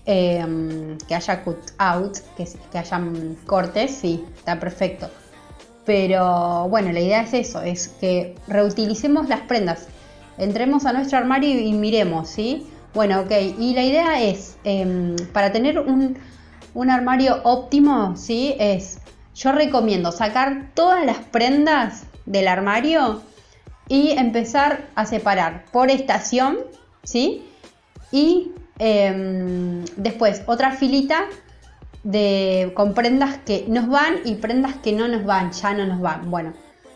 Eh, 0.06 0.98
que 1.08 1.16
haya 1.16 1.44
cut 1.44 1.60
out, 1.78 2.18
que, 2.36 2.46
que 2.72 2.78
hayan 2.80 3.38
cortes, 3.46 3.92
sí, 3.92 4.26
está 4.36 4.60
perfecto. 4.60 5.08
Pero 5.86 6.68
bueno, 6.68 6.92
la 6.92 7.00
idea 7.00 7.22
es 7.22 7.34
eso, 7.36 7.62
es 7.62 7.90
que 7.90 8.34
reutilicemos 8.48 9.30
las 9.30 9.42
prendas. 9.42 9.88
Entremos 10.40 10.86
a 10.86 10.94
nuestro 10.94 11.20
armario 11.20 11.60
y, 11.60 11.74
miremos, 11.74 12.28
¿sí? 12.28 12.68
Bueno, 12.96 13.22
ok. 13.22 13.32
Y 13.60 13.76
la 13.76 13.84
idea 13.84 14.24
es, 14.24 14.58
eh, 14.64 15.16
para 15.32 15.52
tener 15.52 15.78
un, 15.78 16.18
un 16.74 16.90
armario 16.90 17.40
óptimo, 17.44 18.16
¿sí? 18.18 18.56
Es, 18.58 18.98
yo 19.36 19.52
recomiendo 19.52 20.12
sacar 20.12 20.72
todas 20.74 21.06
las 21.06 21.18
prendas 21.18 22.08
del 22.26 22.48
armario 22.48 23.22
y 23.88 24.12
empezar 24.12 24.88
a 24.96 25.06
separar 25.06 25.66
por 25.72 25.92
estación, 25.92 26.58
¿sí? 27.04 27.44
Y 28.12 28.52
eh, 28.80 29.84
después 29.98 30.44
otra 30.46 30.72
filita 30.72 31.26
de, 32.04 32.72
con 32.76 32.94
prendas 32.94 33.38
que 33.46 33.66
nos 33.68 33.88
van 33.88 34.16
y 34.26 34.36
prendas 34.36 34.76
que 34.76 34.94
no 34.94 35.08
nos 35.08 35.26
van, 35.26 35.52
ya 35.52 35.74
no 35.74 35.86
nos 35.86 36.02
van. 36.02 36.30
Bueno, 36.30 36.54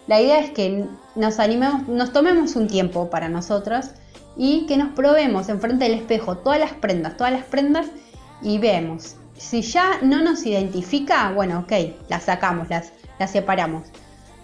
la 0.08 0.22
idea 0.22 0.40
es 0.40 0.52
que 0.52 0.86
nos 1.16 1.40
animemos, 1.40 1.88
nos 1.88 2.14
tomemos 2.14 2.56
un 2.56 2.68
tiempo 2.68 3.10
para 3.10 3.30
nosotros 3.30 3.92
y 4.36 4.66
que 4.66 4.78
nos 4.78 4.94
probemos 4.94 5.50
enfrente 5.50 5.86
del 5.86 5.96
espejo 5.96 6.38
todas 6.38 6.60
las 6.60 6.74
prendas, 6.74 7.18
todas 7.18 7.34
las 7.34 7.44
prendas 7.44 7.88
y 8.42 8.60
vemos. 8.60 9.16
Si 9.36 9.62
ya 9.62 10.00
no 10.02 10.22
nos 10.22 10.46
identifica, 10.46 11.32
bueno, 11.32 11.60
ok, 11.60 11.72
las 12.10 12.24
sacamos, 12.24 12.70
las, 12.70 12.92
las 13.20 13.32
separamos. 13.32 13.84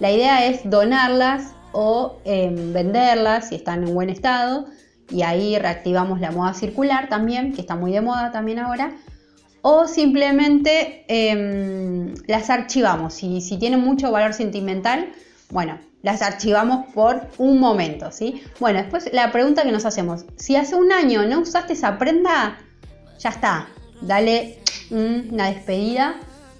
La 0.03 0.11
idea 0.11 0.45
es 0.47 0.69
donarlas 0.69 1.53
o 1.71 2.17
em, 2.25 2.73
venderlas 2.73 3.47
si 3.47 3.55
están 3.55 3.87
en 3.87 3.93
buen 3.93 4.09
estado 4.09 4.65
y 5.09 5.21
ahí 5.21 5.57
reactivamos 5.57 6.19
la 6.19 6.29
moda 6.29 6.53
circular 6.53 7.07
también, 7.07 7.53
que 7.53 7.61
está 7.61 7.77
muy 7.77 7.93
de 7.93 8.01
moda 8.01 8.33
también 8.33 8.59
ahora. 8.59 8.91
O 9.61 9.87
simplemente 9.87 11.05
em, 11.07 12.15
las 12.27 12.49
archivamos. 12.49 13.13
Si, 13.13 13.39
si 13.39 13.57
tienen 13.57 13.79
mucho 13.79 14.11
valor 14.11 14.33
sentimental, 14.33 15.07
bueno, 15.51 15.79
las 16.01 16.21
archivamos 16.21 16.87
por 16.93 17.21
un 17.37 17.61
momento, 17.61 18.11
¿sí? 18.11 18.43
Bueno, 18.59 18.79
después 18.79 19.09
la 19.13 19.31
pregunta 19.31 19.63
que 19.63 19.71
nos 19.71 19.85
hacemos, 19.85 20.25
si 20.35 20.57
hace 20.57 20.75
un 20.75 20.91
año 20.91 21.25
no 21.25 21.39
usaste 21.39 21.71
esa 21.71 21.97
prenda, 21.97 22.57
ya 23.19 23.29
está, 23.29 23.69
dale 24.01 24.59
una 24.91 25.45
despedida 25.45 26.15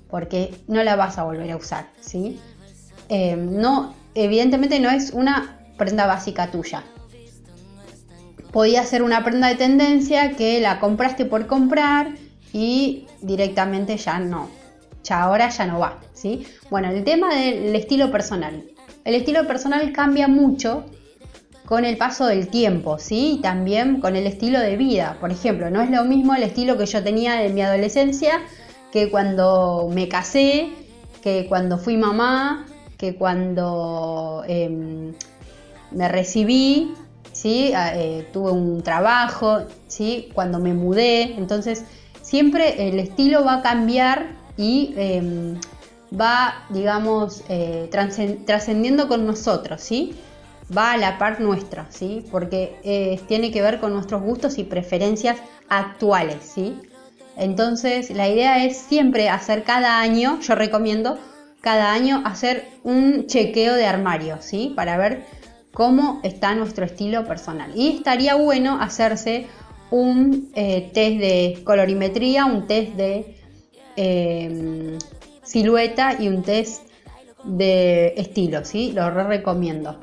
porque 0.09 0.55
no 0.69 0.81
la 0.85 0.95
vas 0.95 1.17
a 1.17 1.23
volver 1.23 1.51
a 1.51 1.57
usar, 1.57 1.87
¿sí? 1.99 2.39
Eh, 3.15 3.35
no, 3.35 3.93
evidentemente 4.15 4.79
no 4.79 4.89
es 4.89 5.11
una 5.11 5.59
prenda 5.77 6.07
básica 6.07 6.49
tuya. 6.49 6.81
Podía 8.51 8.83
ser 8.85 9.03
una 9.03 9.23
prenda 9.23 9.49
de 9.49 9.55
tendencia 9.55 10.31
que 10.31 10.59
la 10.59 10.79
compraste 10.79 11.25
por 11.25 11.45
comprar 11.45 12.07
y 12.53 13.05
directamente 13.21 13.97
ya 13.97 14.17
no, 14.17 14.49
ya 15.03 15.21
ahora 15.21 15.49
ya 15.49 15.67
no 15.67 15.77
va, 15.77 15.99
¿sí? 16.13 16.47
Bueno, 16.71 16.89
el 16.89 17.03
tema 17.03 17.35
del 17.35 17.75
estilo 17.75 18.11
personal. 18.11 18.63
El 19.05 19.13
estilo 19.13 19.45
personal 19.45 19.91
cambia 19.91 20.27
mucho 20.27 20.83
con 21.65 21.85
el 21.85 21.97
paso 21.97 22.25
del 22.25 22.47
tiempo, 22.47 22.97
¿sí? 22.97 23.35
Y 23.37 23.41
también 23.41 24.01
con 24.01 24.15
el 24.15 24.25
estilo 24.25 24.59
de 24.59 24.75
vida. 24.75 25.17
Por 25.19 25.31
ejemplo, 25.31 25.69
no 25.69 25.83
es 25.83 25.91
lo 25.91 26.03
mismo 26.03 26.33
el 26.33 26.41
estilo 26.41 26.79
que 26.79 26.87
yo 26.87 27.03
tenía 27.03 27.43
en 27.43 27.53
mi 27.53 27.61
adolescencia 27.61 28.41
que 28.91 29.11
cuando 29.11 29.87
me 29.93 30.07
casé, 30.07 30.69
que 31.21 31.45
cuando 31.47 31.77
fui 31.77 31.95
mamá, 31.95 32.65
que 33.03 33.15
cuando 33.15 34.45
em, 34.47 35.11
me 35.91 36.07
recibí, 36.07 36.93
¿sí? 37.33 37.73
Ah, 37.75 37.91
eh, 37.93 38.25
tuve 38.31 38.51
un 38.51 38.81
trabajo, 38.81 39.65
¿sí? 39.89 40.29
cuando 40.33 40.57
me 40.59 40.73
mudé. 40.73 41.35
Entonces, 41.37 41.83
siempre 42.21 42.87
el 42.87 42.99
estilo 42.99 43.43
va 43.43 43.55
a 43.55 43.61
cambiar 43.61 44.27
y 44.55 44.93
em, 44.95 45.59
va, 46.17 46.65
digamos, 46.69 47.43
eh, 47.49 47.89
trascendiendo 48.45 49.09
con 49.09 49.25
nosotros, 49.25 49.81
¿sí? 49.81 50.15
Va 50.75 50.93
a 50.93 50.97
la 50.97 51.17
par 51.17 51.41
nuestra, 51.41 51.87
¿sí? 51.89 52.25
Porque 52.31 52.79
eh, 52.85 53.19
tiene 53.27 53.51
que 53.51 53.61
ver 53.61 53.81
con 53.81 53.91
nuestros 53.91 54.21
gustos 54.21 54.57
y 54.57 54.63
preferencias 54.63 55.39
actuales, 55.67 56.37
¿sí? 56.55 56.79
Entonces, 57.35 58.11
la 58.11 58.29
idea 58.29 58.63
es 58.63 58.77
siempre 58.77 59.27
hacer 59.27 59.65
cada 59.65 59.99
año, 59.99 60.39
yo 60.39 60.55
recomiendo 60.55 61.19
cada 61.63 61.93
año 61.93 62.21
hacer 62.25 62.67
un 62.83 63.25
chequeo 63.27 63.75
de 63.75 63.85
armario, 63.85 64.39
¿sí? 64.41 64.73
Para 64.75 64.97
ver 64.97 65.23
cómo 65.73 66.19
está 66.21 66.53
nuestro 66.55 66.83
estilo 66.83 67.23
personal. 67.25 67.71
Y 67.73 67.95
estaría 67.95 68.35
bueno 68.35 68.81
hacerse 68.81 69.47
un 69.89 70.51
eh, 70.55 70.91
test 70.93 71.19
de 71.19 71.61
colorimetría, 71.63 72.43
un 72.45 72.67
test 72.67 72.95
de 72.95 73.37
silueta 75.43 76.17
y 76.19 76.27
un 76.27 76.43
test 76.43 76.83
de 77.45 78.13
estilo, 78.17 78.65
¿sí? 78.65 78.91
Lo 78.91 79.09
recomiendo. 79.09 80.01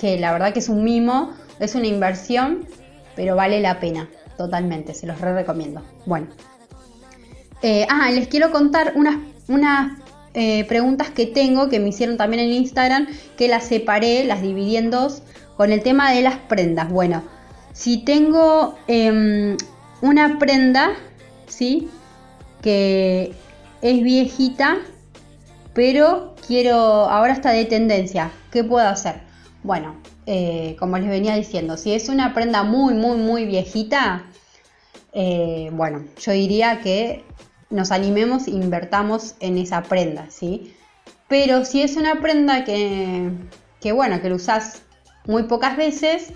Que 0.00 0.18
la 0.18 0.32
verdad 0.32 0.54
que 0.54 0.60
es 0.60 0.70
un 0.70 0.84
mimo, 0.84 1.34
es 1.60 1.74
una 1.74 1.86
inversión, 1.86 2.66
pero 3.14 3.36
vale 3.36 3.60
la 3.60 3.78
pena, 3.78 4.08
totalmente, 4.38 4.94
se 4.94 5.06
los 5.06 5.20
re 5.20 5.34
recomiendo. 5.34 5.82
Bueno. 6.06 6.28
Eh, 7.60 7.86
ah, 7.90 8.10
les 8.10 8.28
quiero 8.28 8.50
contar 8.50 8.94
unas, 8.96 9.18
unas 9.48 10.05
eh, 10.38 10.66
preguntas 10.66 11.08
que 11.08 11.24
tengo 11.24 11.70
que 11.70 11.80
me 11.80 11.88
hicieron 11.88 12.18
también 12.18 12.42
en 12.42 12.52
Instagram, 12.52 13.08
que 13.38 13.48
las 13.48 13.64
separé, 13.64 14.22
las 14.24 14.42
dividí 14.42 14.76
en 14.76 14.90
dos, 14.90 15.22
con 15.56 15.72
el 15.72 15.82
tema 15.82 16.12
de 16.12 16.20
las 16.20 16.36
prendas. 16.36 16.90
Bueno, 16.90 17.24
si 17.72 18.04
tengo 18.04 18.76
em, 18.86 19.56
una 20.02 20.38
prenda, 20.38 20.90
¿sí? 21.46 21.88
Que 22.60 23.32
es 23.80 24.02
viejita, 24.02 24.76
pero 25.72 26.34
quiero, 26.46 26.74
ahora 26.74 27.32
está 27.32 27.52
de 27.52 27.64
tendencia, 27.64 28.30
¿qué 28.52 28.62
puedo 28.62 28.86
hacer? 28.86 29.22
Bueno, 29.62 29.96
eh, 30.26 30.76
como 30.78 30.98
les 30.98 31.08
venía 31.08 31.34
diciendo, 31.34 31.78
si 31.78 31.94
es 31.94 32.10
una 32.10 32.34
prenda 32.34 32.62
muy, 32.62 32.92
muy, 32.92 33.16
muy 33.16 33.46
viejita, 33.46 34.26
eh, 35.14 35.70
bueno, 35.72 36.04
yo 36.20 36.32
diría 36.32 36.80
que 36.82 37.24
nos 37.70 37.90
animemos 37.90 38.46
e 38.46 38.52
invertamos 38.52 39.34
en 39.40 39.58
esa 39.58 39.82
prenda, 39.82 40.26
¿sí? 40.30 40.74
Pero 41.28 41.64
si 41.64 41.82
es 41.82 41.96
una 41.96 42.20
prenda 42.20 42.64
que, 42.64 43.30
que 43.80 43.92
bueno, 43.92 44.20
que 44.20 44.28
lo 44.28 44.36
usas 44.36 44.82
muy 45.26 45.44
pocas 45.44 45.76
veces, 45.76 46.32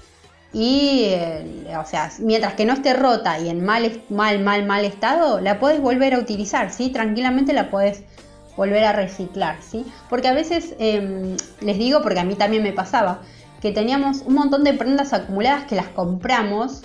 y, 0.53 1.05
eh, 1.11 1.77
o 1.81 1.87
sea, 1.87 2.11
mientras 2.19 2.55
que 2.55 2.65
no 2.65 2.73
esté 2.73 2.95
rota 2.95 3.39
y 3.39 3.49
en 3.49 3.65
mal, 3.65 4.03
mal, 4.09 4.41
mal, 4.41 4.67
mal 4.67 4.85
estado, 4.85 5.41
la 5.41 5.61
puedes 5.61 5.81
volver 5.81 6.15
a 6.15 6.19
utilizar, 6.19 6.73
¿sí? 6.73 6.91
Tranquilamente 6.91 7.53
la 7.53 7.71
puedes 7.71 8.03
volver 8.57 8.85
a 8.85 8.93
reciclar, 8.93 9.59
¿sí? 9.63 9.87
Porque 10.09 10.29
a 10.29 10.33
veces, 10.33 10.75
em, 10.79 11.37
les 11.61 11.79
digo, 11.79 12.03
porque 12.03 12.19
a 12.19 12.25
mí 12.25 12.35
también 12.35 12.65
me 12.65 12.73
pasaba, 12.73 13.23
que 13.63 13.71
teníamos 13.71 14.23
un 14.23 14.35
montón 14.35 14.65
de 14.65 14.75
prendas 14.75 15.13
acumuladas 15.13 15.65
que 15.67 15.77
las 15.77 15.89
compramos 15.89 16.83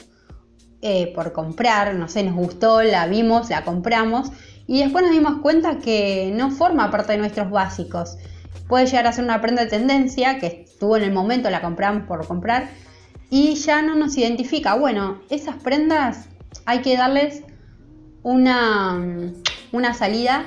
eh, 0.87 1.11
por 1.15 1.33
comprar, 1.33 1.95
no 1.95 2.07
sé, 2.07 2.21
nos 2.21 2.35
gustó, 2.35 2.83
la 2.83 3.07
vimos, 3.07 3.49
la 3.49 3.63
compramos, 3.63 4.29
y 4.67 4.83
después 4.83 5.03
nos 5.03 5.13
dimos 5.13 5.39
cuenta 5.41 5.79
que 5.79 6.31
no 6.31 6.51
forma 6.51 6.91
parte 6.91 7.13
de 7.13 7.17
nuestros 7.17 7.49
básicos. 7.49 8.19
Puede 8.67 8.85
llegar 8.85 9.07
a 9.07 9.11
ser 9.11 9.23
una 9.23 9.41
prenda 9.41 9.63
de 9.63 9.69
tendencia 9.71 10.37
que 10.37 10.67
estuvo 10.67 10.95
en 10.95 11.01
el 11.01 11.11
momento, 11.11 11.49
la 11.49 11.61
compramos 11.61 12.03
por 12.03 12.27
comprar, 12.27 12.69
y 13.31 13.55
ya 13.55 13.81
no 13.81 13.95
nos 13.95 14.15
identifica. 14.15 14.75
Bueno, 14.75 15.21
esas 15.31 15.55
prendas 15.55 16.27
hay 16.67 16.83
que 16.83 16.95
darles 16.95 17.41
una, 18.21 19.03
una 19.71 19.95
salida 19.95 20.45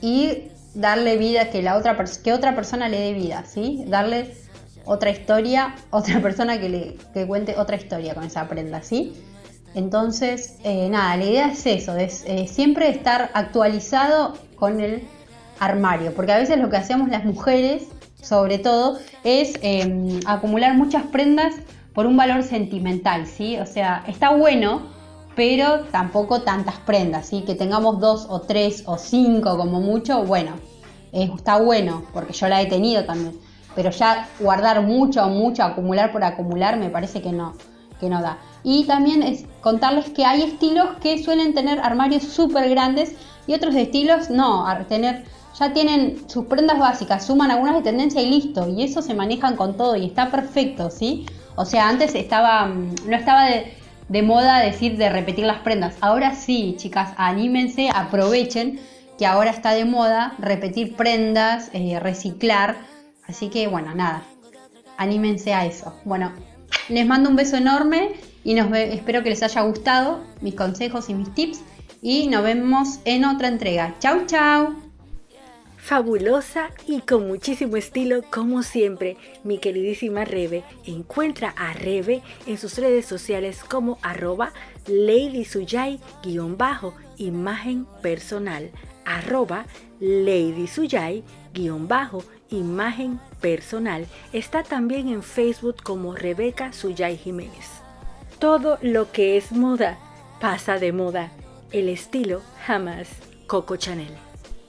y 0.00 0.48
darle 0.74 1.16
vida, 1.16 1.50
que, 1.50 1.62
la 1.62 1.76
otra, 1.76 1.96
que 2.24 2.32
otra 2.32 2.56
persona 2.56 2.88
le 2.88 2.98
dé 2.98 3.12
vida, 3.12 3.44
¿sí? 3.46 3.84
Darle 3.86 4.34
otra 4.84 5.10
historia, 5.10 5.76
otra 5.90 6.20
persona 6.20 6.58
que 6.58 6.68
le 6.68 6.96
que 7.14 7.24
cuente 7.28 7.54
otra 7.56 7.76
historia 7.76 8.16
con 8.16 8.24
esa 8.24 8.48
prenda, 8.48 8.82
¿sí? 8.82 9.14
Entonces, 9.74 10.56
eh, 10.64 10.88
nada, 10.88 11.16
la 11.16 11.24
idea 11.24 11.46
es 11.52 11.64
eso, 11.66 11.96
es 11.96 12.24
eh, 12.26 12.48
siempre 12.48 12.88
estar 12.88 13.30
actualizado 13.34 14.34
con 14.56 14.80
el 14.80 15.02
armario, 15.60 16.12
porque 16.14 16.32
a 16.32 16.38
veces 16.38 16.58
lo 16.58 16.70
que 16.70 16.76
hacemos 16.76 17.08
las 17.08 17.24
mujeres, 17.24 17.86
sobre 18.20 18.58
todo, 18.58 18.98
es 19.22 19.54
eh, 19.62 20.20
acumular 20.26 20.74
muchas 20.74 21.04
prendas 21.04 21.54
por 21.94 22.06
un 22.06 22.16
valor 22.16 22.42
sentimental, 22.42 23.26
¿sí? 23.26 23.58
O 23.58 23.66
sea, 23.66 24.04
está 24.08 24.34
bueno, 24.34 24.82
pero 25.36 25.84
tampoco 25.84 26.42
tantas 26.42 26.76
prendas, 26.78 27.26
¿sí? 27.26 27.42
Que 27.42 27.54
tengamos 27.54 28.00
dos 28.00 28.26
o 28.28 28.40
tres 28.40 28.82
o 28.86 28.98
cinco 28.98 29.56
como 29.56 29.80
mucho, 29.80 30.24
bueno, 30.24 30.52
está 31.12 31.58
bueno, 31.58 32.04
porque 32.12 32.32
yo 32.32 32.48
la 32.48 32.60
he 32.60 32.66
tenido 32.66 33.04
también. 33.04 33.38
Pero 33.74 33.90
ya 33.90 34.28
guardar 34.40 34.82
mucho 34.82 35.24
o 35.24 35.28
mucho, 35.28 35.62
acumular 35.62 36.10
por 36.10 36.24
acumular, 36.24 36.76
me 36.76 36.90
parece 36.90 37.22
que 37.22 37.30
no, 37.30 37.54
que 38.00 38.08
no 38.08 38.20
da. 38.20 38.38
Y 38.62 38.84
también 38.84 39.22
es 39.22 39.44
contarles 39.60 40.10
que 40.10 40.24
hay 40.24 40.42
estilos 40.42 40.88
que 41.02 41.22
suelen 41.22 41.54
tener 41.54 41.80
armarios 41.80 42.24
súper 42.24 42.68
grandes 42.70 43.14
y 43.46 43.54
otros 43.54 43.74
estilos 43.74 44.30
no, 44.30 44.66
tener, 44.88 45.24
ya 45.58 45.72
tienen 45.72 46.28
sus 46.28 46.46
prendas 46.46 46.78
básicas, 46.78 47.26
suman 47.26 47.50
algunas 47.50 47.74
de 47.76 47.82
tendencia 47.82 48.20
y 48.22 48.30
listo. 48.30 48.68
Y 48.68 48.82
eso 48.84 49.02
se 49.02 49.14
manejan 49.14 49.56
con 49.56 49.76
todo 49.76 49.96
y 49.96 50.06
está 50.06 50.30
perfecto, 50.30 50.90
¿sí? 50.90 51.26
O 51.56 51.64
sea, 51.64 51.88
antes 51.88 52.14
estaba, 52.14 52.66
mm, 52.66 52.94
no 53.06 53.16
estaba 53.16 53.46
de, 53.46 54.22
moda 54.22 54.60
decir 54.60 54.96
de 54.96 55.08
repetir 55.08 55.46
las 55.46 55.60
prendas. 55.60 55.96
Ahora 56.00 56.34
sí, 56.34 56.74
chicas, 56.78 57.12
anímense, 57.16 57.90
aprovechen 57.94 58.80
que 59.18 59.26
ahora 59.26 59.50
está 59.50 59.72
de 59.72 59.84
moda 59.84 60.34
repetir 60.38 60.96
prendas, 60.96 61.70
eh, 61.72 61.98
reciclar. 62.00 62.76
Así 63.26 63.48
que 63.48 63.68
bueno, 63.68 63.94
nada, 63.94 64.22
anímense 64.96 65.54
a 65.54 65.66
eso. 65.66 65.94
Bueno, 66.04 66.32
les 66.88 67.06
mando 67.06 67.30
un 67.30 67.36
beso 67.36 67.56
enorme 67.56 68.12
y 68.44 68.58
espero 68.58 69.22
que 69.22 69.30
les 69.30 69.42
haya 69.42 69.62
gustado 69.62 70.20
mis 70.40 70.54
consejos 70.54 71.08
y 71.08 71.14
mis 71.14 71.34
tips. 71.34 71.62
Y 72.02 72.28
nos 72.28 72.42
vemos 72.42 73.00
en 73.04 73.24
otra 73.24 73.48
entrega. 73.48 73.94
Chau, 73.98 74.26
chau. 74.26 74.74
fabulosa 75.76 76.70
y 76.86 77.00
con 77.00 77.26
muchísimo 77.26 77.76
estilo 77.76 78.22
como 78.30 78.62
siempre. 78.62 79.16
Mi 79.44 79.58
queridísima 79.58 80.24
Rebe 80.24 80.62
encuentra 80.86 81.52
a 81.56 81.72
Rebe 81.72 82.22
en 82.46 82.58
sus 82.58 82.78
redes 82.78 83.06
sociales 83.06 83.64
como 83.64 83.98
arroba 84.02 84.52
ladysuyay-bajo 84.86 86.94
imagen 87.18 87.86
personal 88.02 88.70
arroba 89.10 89.66
ladysuyay-bajo 90.00 92.24
imagen 92.50 93.20
personal. 93.40 94.06
Está 94.32 94.62
también 94.62 95.08
en 95.08 95.22
Facebook 95.22 95.82
como 95.82 96.14
Rebeca 96.14 96.72
Suyay 96.72 97.16
Jiménez. 97.16 97.79
Todo 98.40 98.78
lo 98.80 99.12
que 99.12 99.36
es 99.36 99.52
moda 99.52 99.98
pasa 100.40 100.78
de 100.78 100.92
moda. 100.92 101.30
El 101.72 101.90
estilo 101.90 102.40
jamás. 102.64 103.06
Coco 103.46 103.76
Chanel. 103.76 104.16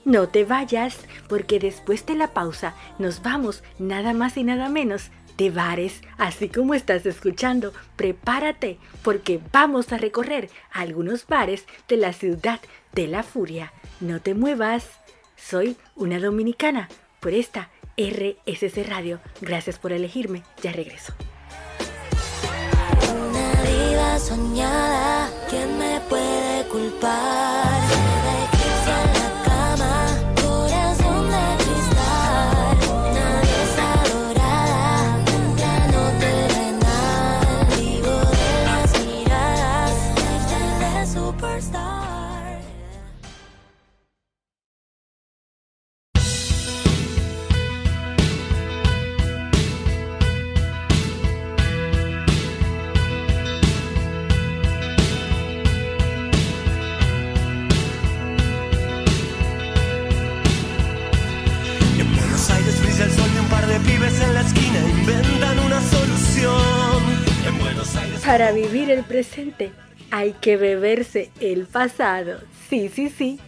No 0.04 0.28
te 0.28 0.44
vayas, 0.44 0.98
porque 1.26 1.58
después 1.58 2.04
de 2.04 2.14
la 2.14 2.34
pausa 2.34 2.74
nos 2.98 3.22
vamos 3.22 3.64
nada 3.78 4.12
más 4.12 4.36
y 4.36 4.44
nada 4.44 4.68
menos 4.68 5.10
de 5.38 5.50
bares, 5.50 6.02
así 6.18 6.50
como 6.50 6.74
estás 6.74 7.06
escuchando. 7.06 7.72
Prepárate, 7.96 8.76
porque 9.02 9.40
vamos 9.52 9.90
a 9.94 9.96
recorrer 9.96 10.50
algunos 10.70 11.26
bares 11.26 11.64
de 11.88 11.96
la 11.96 12.12
ciudad 12.12 12.60
de 12.92 13.08
la 13.08 13.22
furia. 13.22 13.72
No 14.00 14.20
te 14.20 14.34
muevas. 14.34 14.90
Soy 15.34 15.78
una 15.96 16.18
dominicana 16.18 16.90
por 17.20 17.32
esta 17.32 17.70
RSC 17.96 18.86
Radio. 18.86 19.18
Gracias 19.40 19.78
por 19.78 19.92
elegirme. 19.92 20.42
Ya 20.62 20.72
regreso. 20.72 21.14
Soñada, 24.18 25.30
¿quién 25.48 25.78
me 25.78 25.98
puede 26.08 26.64
culpar? 26.68 27.91
Presente 69.04 69.72
hay 70.12 70.32
que 70.34 70.58
beberse 70.58 71.30
el 71.40 71.64
pasado. 71.64 72.40
Sí, 72.68 72.90
sí, 72.90 73.08
sí. 73.08 73.40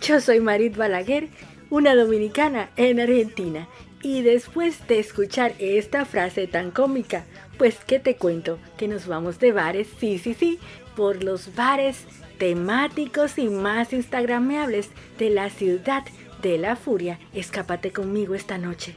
Yo 0.00 0.20
soy 0.20 0.40
Marit 0.40 0.76
Balaguer, 0.76 1.28
una 1.70 1.94
dominicana 1.94 2.70
en 2.76 2.98
Argentina. 2.98 3.68
Y 4.02 4.22
después 4.22 4.86
de 4.88 4.98
escuchar 4.98 5.52
esta 5.60 6.04
frase 6.04 6.48
tan 6.48 6.72
cómica, 6.72 7.26
pues 7.58 7.76
¿qué 7.86 8.00
te 8.00 8.16
cuento? 8.16 8.58
Que 8.76 8.88
nos 8.88 9.06
vamos 9.06 9.38
de 9.38 9.52
bares, 9.52 9.86
sí, 10.00 10.18
sí, 10.18 10.34
sí, 10.34 10.58
por 10.96 11.22
los 11.22 11.54
bares 11.54 12.04
temáticos 12.38 13.38
y 13.38 13.48
más 13.48 13.92
instagrameables 13.92 14.88
de 15.16 15.30
la 15.30 15.48
ciudad 15.48 16.02
de 16.42 16.58
la 16.58 16.74
furia. 16.74 17.20
Escápate 17.34 17.92
conmigo 17.92 18.34
esta 18.34 18.58
noche. 18.58 18.96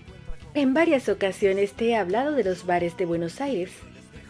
En 0.55 0.73
varias 0.73 1.09
ocasiones 1.09 1.73
te 1.73 1.89
he 1.89 1.95
hablado 1.95 2.31
de 2.31 2.43
los 2.43 2.65
bares 2.65 2.97
de 2.97 3.05
Buenos 3.05 3.39
Aires, 3.39 3.71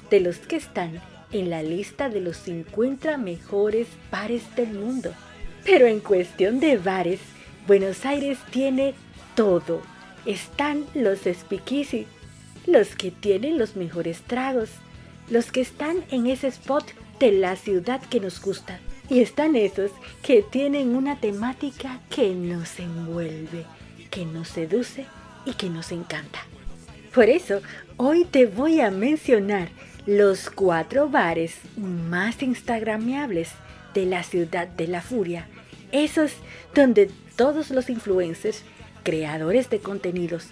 de 0.10 0.20
los 0.20 0.40
que 0.40 0.58
están 0.58 1.00
en 1.34 1.50
la 1.50 1.64
lista 1.64 2.10
de 2.10 2.22
los 2.22 2.38
50 2.38 3.18
mejores 3.18 3.88
bares 4.12 4.44
del 4.56 4.74
mundo. 4.74 5.12
Pero 5.66 5.88
en 5.88 6.00
cuestión 6.00 6.60
de 6.60 6.78
bares, 6.78 7.20
Buenos 7.68 8.06
Aires 8.06 8.38
tiene 8.52 8.94
todo. 9.36 9.82
Están 10.26 10.86
los 10.94 11.20
speakeasy, 11.20 12.08
los 12.66 12.96
que 12.96 13.12
tienen 13.12 13.58
los 13.58 13.76
mejores 13.76 14.22
tragos, 14.22 14.70
los 15.30 15.52
que 15.52 15.62
están 15.62 16.04
en 16.12 16.28
ese 16.28 16.48
spot 16.48 16.86
de 17.20 17.32
la 17.32 17.56
ciudad 17.56 18.02
que 18.02 18.20
nos 18.20 18.42
gusta. 18.42 18.80
Y 19.10 19.20
están 19.20 19.56
esos 19.56 19.92
que 20.22 20.44
tienen 20.44 20.96
una 20.96 21.20
temática 21.20 22.00
que 22.10 22.34
nos 22.34 22.80
envuelve, 22.80 23.66
que 24.10 24.26
nos 24.26 24.50
seduce 24.50 25.06
y 25.46 25.54
que 25.54 25.70
nos 25.70 25.92
encanta. 25.92 26.40
Por 27.14 27.30
eso, 27.30 27.62
hoy 27.98 28.26
te 28.26 28.46
voy 28.46 28.80
a 28.80 28.92
mencionar 28.92 29.70
los 30.06 30.50
cuatro 30.50 31.10
bares 31.10 31.56
más 31.78 32.44
instagrameables 32.44 33.52
de 33.94 34.06
la 34.06 34.24
ciudad 34.24 34.68
de 34.68 34.88
la 34.88 35.02
furia. 35.02 35.48
Esos 35.92 36.34
donde 36.76 37.10
todos 37.36 37.70
los 37.70 37.90
influencers, 37.90 38.64
creadores 39.04 39.70
de 39.70 39.80
contenidos 39.80 40.48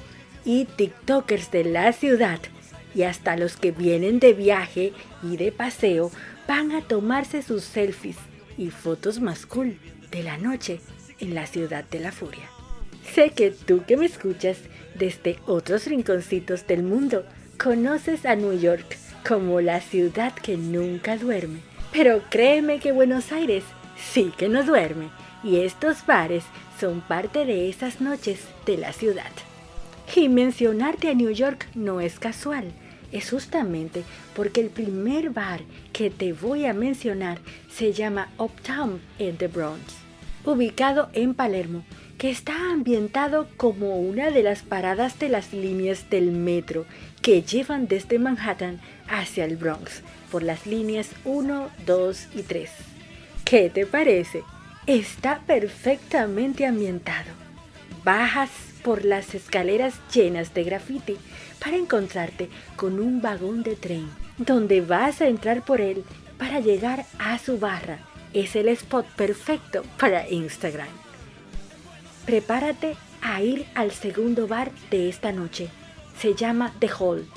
y 0.46 0.66
TikTokers 0.66 1.52
de 1.52 1.66
la 1.66 1.92
ciudad 1.94 2.40
y 2.96 3.04
hasta 3.04 3.36
los 3.36 3.58
que 3.58 3.72
vienen 3.72 4.20
de 4.20 4.34
viaje 4.34 4.94
y 5.24 5.38
de 5.38 5.52
paseo 5.52 6.12
van 6.48 6.72
a 6.72 6.82
tomarse 6.82 7.42
sus 7.42 7.64
selfies 7.64 8.18
y 8.58 8.70
fotos 8.70 9.20
más 9.20 9.46
cool 9.46 9.78
de 10.12 10.24
la 10.24 10.38
noche 10.38 10.80
en 11.20 11.34
la 11.34 11.46
ciudad 11.46 11.84
de 11.86 12.00
la 12.00 12.12
furia. 12.12 12.50
Sé 13.14 13.32
que 13.32 13.52
tú 13.52 13.84
que 13.86 13.98
me 13.98 14.06
escuchas 14.06 14.58
desde 14.96 15.40
otros 15.46 15.88
rinconcitos 15.88 16.68
del 16.68 16.84
mundo 16.84 17.26
conoces 17.58 18.26
a 18.26 18.36
New 18.36 18.58
York 18.58 18.98
como 19.28 19.62
la 19.62 19.82
ciudad 19.82 20.34
que 20.34 20.58
nunca 20.58 21.18
duerme. 21.18 21.60
Pero 21.92 22.22
créeme 22.30 22.80
que 22.80 22.92
Buenos 22.92 23.32
Aires 23.32 23.64
sí 23.98 24.32
que 24.38 24.50
no 24.50 24.64
duerme 24.64 25.10
y 25.44 25.60
estos 25.60 26.06
bares 26.06 26.44
son 26.80 27.02
parte 27.02 27.46
de 27.46 27.70
esas 27.70 28.02
noches 28.02 28.40
de 28.66 28.78
la 28.78 28.94
ciudad. 28.94 29.32
Y 30.16 30.30
mencionarte 30.30 31.10
a 31.10 31.14
New 31.14 31.32
York 31.32 31.68
no 31.74 32.02
es 32.02 32.20
casual, 32.20 32.72
es 33.12 33.30
justamente 33.30 34.04
porque 34.36 34.62
el 34.62 34.70
primer 34.70 35.30
bar 35.30 35.62
que 35.94 36.10
te 36.10 36.34
voy 36.34 36.66
a 36.66 36.74
mencionar 36.74 37.40
se 37.72 37.94
llama 37.94 38.30
Uptown 38.38 39.02
en 39.20 39.38
The 39.38 39.48
Bronx, 39.48 39.82
ubicado 40.46 41.10
en 41.14 41.34
Palermo, 41.34 41.84
que 42.18 42.30
está 42.30 42.54
ambientado 42.72 43.48
como 43.58 44.00
una 44.00 44.32
de 44.32 44.44
las 44.44 44.62
paradas 44.62 45.18
de 45.18 45.30
las 45.30 45.54
líneas 45.54 46.10
del 46.10 46.32
metro 46.32 46.86
que 47.22 47.42
llevan 47.42 47.88
desde 47.88 48.20
Manhattan 48.20 48.80
hacia 49.12 49.46
el 49.46 49.58
Bronx 49.58 50.02
por 50.32 50.42
las 50.42 50.66
líneas 50.66 51.10
1, 51.26 51.70
2 51.86 52.28
y 52.36 52.44
3. 52.44 52.70
¿Qué 53.46 53.70
te 53.70 53.86
parece? 53.86 54.44
Está 54.88 55.42
perfectamente 55.46 56.66
ambientado. 56.66 57.30
Bajas 58.04 58.50
por 58.84 59.06
las 59.06 59.36
escaleras 59.36 59.94
llenas 60.12 60.54
de 60.54 60.64
graffiti 60.64 61.18
para 61.60 61.78
encontrarte 61.78 62.50
con 62.76 63.00
un 63.00 63.22
vagón 63.22 63.62
de 63.62 63.76
tren 63.76 64.10
donde 64.38 64.82
vas 64.82 65.22
a 65.22 65.28
entrar 65.28 65.64
por 65.64 65.82
él 65.82 66.04
para 66.38 66.60
llegar 66.60 67.06
a 67.20 67.38
su 67.38 67.60
barra. 67.60 68.00
Es 68.34 68.56
el 68.56 68.70
spot 68.70 69.06
perfecto 69.16 69.84
para 70.00 70.28
Instagram. 70.30 70.88
Prepárate 72.26 72.96
a 73.22 73.42
ir 73.42 73.66
al 73.76 73.92
segundo 73.92 74.48
bar 74.48 74.72
de 74.90 75.10
esta 75.10 75.32
noche. 75.32 75.70
Se 76.18 76.34
llama 76.34 76.74
The 76.80 76.90
Hall. 77.00 77.28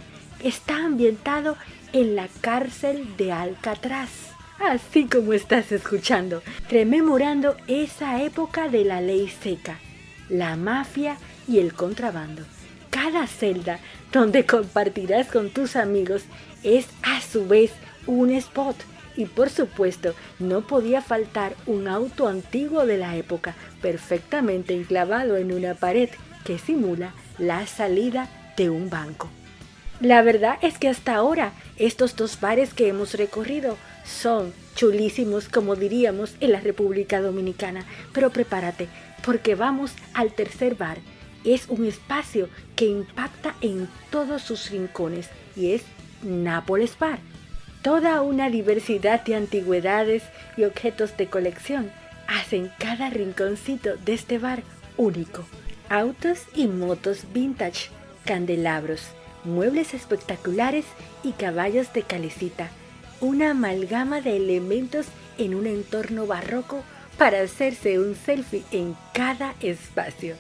Está 0.43 0.85
ambientado 0.85 1.57
en 1.93 2.17
la 2.17 2.29
cárcel 2.41 3.17
de 3.17 3.33
Alcatraz. 3.33 4.11
Así 4.59 5.07
como 5.07 5.33
estás 5.33 5.73
escuchando, 5.73 6.43
rememorando 6.71 7.57
esa 7.67 8.23
época 8.23 8.69
de 8.69 8.85
la 8.85 9.01
ley 9.01 9.29
seca, 9.29 9.79
la 10.29 10.57
mafia 10.57 11.17
y 11.49 11.59
el 11.59 11.75
contrabando. 11.75 12.43
Cada 12.91 13.27
celda 13.27 13.81
donde 14.13 14.47
compartirás 14.47 15.27
con 15.29 15.51
tus 15.51 15.77
amigos 15.77 16.23
es 16.63 16.87
a 17.03 17.21
su 17.21 17.47
vez 17.47 17.73
un 18.07 18.31
spot. 18.31 18.77
Y 19.17 19.27
por 19.27 19.49
supuesto, 19.49 20.15
no 20.39 20.67
podía 20.67 21.01
faltar 21.01 21.55
un 21.67 21.87
auto 21.89 22.27
antiguo 22.27 22.85
de 22.85 22.99
la 22.99 23.17
época, 23.17 23.55
perfectamente 23.81 24.75
enclavado 24.75 25.37
en 25.37 25.53
una 25.53 25.75
pared 25.75 26.11
que 26.45 26.59
simula 26.59 27.13
la 27.39 27.67
salida 27.67 28.29
de 28.57 28.71
un 28.71 28.91
banco. 28.91 29.31
La 30.01 30.23
verdad 30.23 30.59
es 30.61 30.79
que 30.79 30.89
hasta 30.89 31.15
ahora 31.15 31.53
estos 31.77 32.17
dos 32.17 32.41
bares 32.41 32.75
que 32.75 32.89
hemos 32.89 33.15
recorrido 33.15 33.77
son 34.05 34.53
chulísimos, 34.75 35.49
como 35.49 35.77
diríamos 35.77 36.35
en 36.41 36.53
la 36.53 36.61
República 36.61 37.21
Dominicana. 37.21 37.85
Pero 38.13 38.31
prepárate, 38.31 38.89
porque 39.25 39.55
vamos 39.55 39.93
al 40.13 40.33
tercer 40.33 40.75
bar. 40.75 40.99
Es 41.45 41.69
un 41.69 41.87
espacio 41.87 42.49
que 42.75 42.87
impacta 42.87 43.55
en 43.61 43.89
todos 44.11 44.43
sus 44.43 44.71
rincones 44.71 45.29
y 45.57 45.73
es 45.73 45.83
Nápoles 46.23 46.99
Bar. 46.99 47.19
Toda 47.83 48.23
una 48.23 48.49
diversidad 48.49 49.23
de 49.25 49.35
antigüedades 49.35 50.23
y 50.57 50.65
objetos 50.65 51.17
de 51.17 51.29
colección 51.29 51.91
hacen 52.27 52.71
cada 52.79 53.11
rinconcito 53.11 53.97
de 54.05 54.15
este 54.15 54.39
bar 54.39 54.63
único. 54.97 55.45
autos 55.91 56.45
y 56.55 56.67
motos 56.67 57.25
vintage, 57.35 57.91
candelabros, 58.25 59.03
muebles 59.45 59.95
espectaculares 59.95 60.85
y 61.23 61.33
caballos 61.33 61.93
de 61.93 62.03
calecita. 62.03 62.71
Una 63.21 63.51
amalgama 63.51 64.21
de 64.21 64.37
elementos 64.37 65.07
en 65.39 65.55
un 65.55 65.67
entorno 65.67 66.27
barroco 66.27 66.83
para 67.19 67.41
hacerse 67.43 67.99
un 67.99 68.17
selfie 68.17 68.65
en 68.73 68.97
cada 69.13 69.55
espacio. 69.61 70.35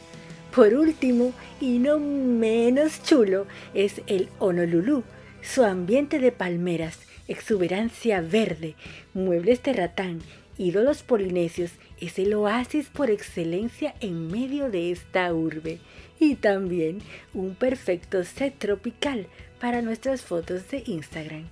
Por 0.54 0.74
último, 0.74 1.32
y 1.60 1.78
no 1.78 1.98
menos 1.98 3.02
chulo, 3.02 3.46
es 3.74 4.02
el 4.06 4.28
Honolulu, 4.38 5.02
su 5.42 5.64
ambiente 5.64 6.18
de 6.18 6.32
palmeras, 6.32 6.98
exuberancia 7.26 8.20
verde, 8.20 8.76
muebles 9.14 9.62
de 9.62 9.72
ratán, 9.72 10.20
ídolos 10.58 11.02
polinesios, 11.02 11.72
es 12.00 12.18
el 12.18 12.34
oasis 12.34 12.88
por 12.88 13.10
excelencia 13.10 13.94
en 14.00 14.30
medio 14.30 14.70
de 14.70 14.90
esta 14.90 15.32
urbe 15.32 15.78
y 16.18 16.36
también 16.36 16.98
un 17.32 17.54
perfecto 17.54 18.24
set 18.24 18.58
tropical 18.58 19.26
para 19.60 19.82
nuestras 19.82 20.22
fotos 20.22 20.70
de 20.70 20.82
Instagram. 20.86 21.44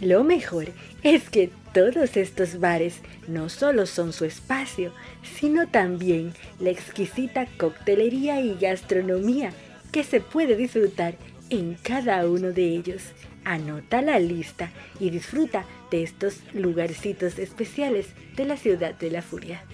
Lo 0.00 0.24
mejor 0.24 0.66
es 1.02 1.30
que 1.30 1.50
todos 1.72 2.16
estos 2.16 2.58
bares 2.58 2.96
no 3.28 3.48
solo 3.48 3.86
son 3.86 4.12
su 4.12 4.24
espacio, 4.24 4.92
sino 5.22 5.68
también 5.68 6.32
la 6.58 6.70
exquisita 6.70 7.46
coctelería 7.56 8.40
y 8.40 8.56
gastronomía 8.60 9.52
que 9.92 10.02
se 10.02 10.20
puede 10.20 10.56
disfrutar 10.56 11.14
en 11.50 11.74
cada 11.74 12.26
uno 12.26 12.52
de 12.52 12.64
ellos. 12.74 13.02
Anota 13.44 14.02
la 14.02 14.18
lista 14.18 14.70
y 15.00 15.10
disfruta 15.10 15.64
de 15.90 16.02
estos 16.02 16.40
lugarcitos 16.52 17.38
especiales 17.38 18.08
de 18.36 18.44
la 18.44 18.56
ciudad 18.56 18.94
de 18.94 19.10
la 19.10 19.22
furia. 19.22 19.64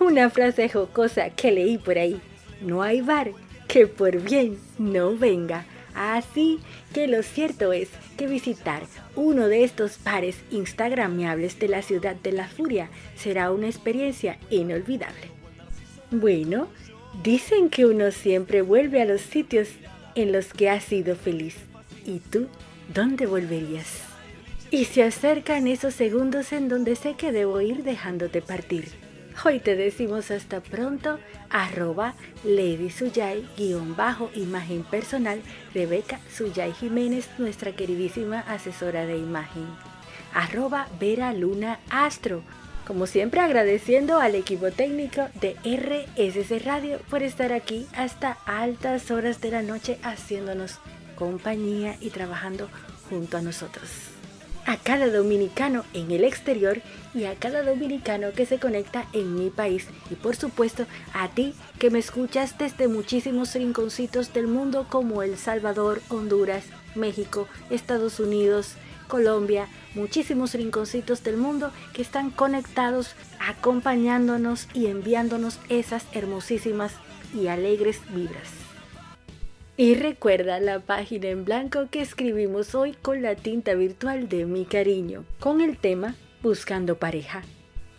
Una 0.00 0.30
frase 0.30 0.68
jocosa 0.68 1.30
que 1.30 1.52
leí 1.52 1.78
por 1.78 1.98
ahí. 1.98 2.20
No 2.60 2.82
hay 2.82 3.00
bar 3.00 3.32
que 3.68 3.86
por 3.86 4.20
bien 4.20 4.58
no 4.78 5.16
venga. 5.16 5.66
Así 5.94 6.58
que 6.94 7.06
lo 7.06 7.22
cierto 7.22 7.72
es 7.72 7.88
que 8.16 8.26
visitar 8.26 8.82
uno 9.14 9.48
de 9.48 9.64
estos 9.64 10.02
bares 10.02 10.36
instagramiables 10.50 11.58
de 11.58 11.68
la 11.68 11.82
ciudad 11.82 12.16
de 12.16 12.32
la 12.32 12.48
furia 12.48 12.88
será 13.14 13.50
una 13.50 13.66
experiencia 13.66 14.38
inolvidable. 14.48 15.28
Bueno, 16.10 16.68
dicen 17.22 17.68
que 17.68 17.84
uno 17.84 18.10
siempre 18.10 18.62
vuelve 18.62 19.02
a 19.02 19.04
los 19.04 19.20
sitios 19.20 19.68
en 20.14 20.32
los 20.32 20.52
que 20.52 20.70
ha 20.70 20.80
sido 20.80 21.14
feliz. 21.14 21.56
¿Y 22.06 22.18
tú 22.18 22.48
dónde 22.94 23.26
volverías? 23.26 24.02
Y 24.70 24.86
se 24.86 25.02
acercan 25.02 25.66
esos 25.66 25.94
segundos 25.94 26.52
en 26.52 26.68
donde 26.68 26.96
sé 26.96 27.14
que 27.14 27.32
debo 27.32 27.60
ir 27.60 27.84
dejándote 27.84 28.40
partir. 28.42 28.88
Hoy 29.44 29.60
te 29.60 29.76
decimos 29.76 30.30
hasta 30.30 30.60
pronto, 30.60 31.18
arroba 31.50 32.14
Lady 32.44 32.90
Suyay, 32.90 33.48
guion 33.56 33.96
bajo, 33.96 34.30
imagen 34.34 34.82
personal, 34.82 35.40
Rebeca 35.74 36.20
Suyay 36.30 36.72
Jiménez, 36.72 37.28
nuestra 37.38 37.72
queridísima 37.72 38.40
asesora 38.40 39.06
de 39.06 39.16
imagen. 39.16 39.66
Arroba 40.34 40.88
Vera 41.00 41.32
Luna 41.32 41.80
Astro. 41.90 42.42
Como 42.86 43.06
siempre 43.06 43.40
agradeciendo 43.40 44.18
al 44.18 44.34
equipo 44.34 44.70
técnico 44.70 45.28
de 45.40 45.56
RSC 45.64 46.64
Radio 46.64 46.98
por 47.08 47.22
estar 47.22 47.52
aquí 47.52 47.86
hasta 47.94 48.32
altas 48.44 49.10
horas 49.10 49.40
de 49.40 49.50
la 49.50 49.62
noche 49.62 49.98
haciéndonos 50.02 50.78
compañía 51.14 51.96
y 52.00 52.10
trabajando 52.10 52.68
junto 53.08 53.36
a 53.36 53.42
nosotros 53.42 54.12
a 54.66 54.76
cada 54.76 55.08
dominicano 55.08 55.84
en 55.92 56.10
el 56.10 56.24
exterior 56.24 56.80
y 57.14 57.24
a 57.24 57.34
cada 57.34 57.62
dominicano 57.62 58.32
que 58.32 58.46
se 58.46 58.58
conecta 58.58 59.06
en 59.12 59.34
mi 59.34 59.50
país 59.50 59.86
y 60.10 60.14
por 60.14 60.36
supuesto 60.36 60.86
a 61.14 61.28
ti 61.28 61.54
que 61.78 61.90
me 61.90 61.98
escuchas 61.98 62.56
desde 62.58 62.88
muchísimos 62.88 63.54
rinconcitos 63.54 64.32
del 64.32 64.46
mundo 64.46 64.86
como 64.88 65.22
El 65.22 65.36
Salvador, 65.36 66.00
Honduras, 66.08 66.64
México, 66.94 67.48
Estados 67.70 68.20
Unidos, 68.20 68.74
Colombia, 69.08 69.68
muchísimos 69.94 70.54
rinconcitos 70.54 71.22
del 71.22 71.36
mundo 71.36 71.70
que 71.92 72.02
están 72.02 72.30
conectados 72.30 73.14
acompañándonos 73.40 74.68
y 74.72 74.86
enviándonos 74.86 75.58
esas 75.68 76.04
hermosísimas 76.12 76.94
y 77.34 77.48
alegres 77.48 78.00
vibras. 78.14 78.71
Y 79.82 79.96
recuerda 79.96 80.60
la 80.60 80.78
página 80.78 81.26
en 81.26 81.44
blanco 81.44 81.88
que 81.90 82.02
escribimos 82.02 82.76
hoy 82.76 82.92
con 82.92 83.20
la 83.20 83.34
tinta 83.34 83.74
virtual 83.74 84.28
de 84.28 84.46
mi 84.46 84.64
cariño, 84.64 85.24
con 85.40 85.60
el 85.60 85.76
tema 85.76 86.14
Buscando 86.40 86.98
pareja, 86.98 87.42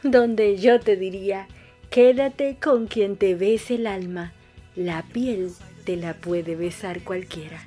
donde 0.02 0.56
yo 0.56 0.80
te 0.80 0.96
diría, 0.96 1.46
quédate 1.90 2.56
con 2.56 2.88
quien 2.88 3.18
te 3.18 3.36
bese 3.36 3.76
el 3.76 3.88
alma, 3.88 4.32
la 4.78 5.04
piel 5.12 5.52
te 5.84 5.98
la 5.98 6.14
puede 6.14 6.56
besar 6.56 7.02
cualquiera. 7.02 7.62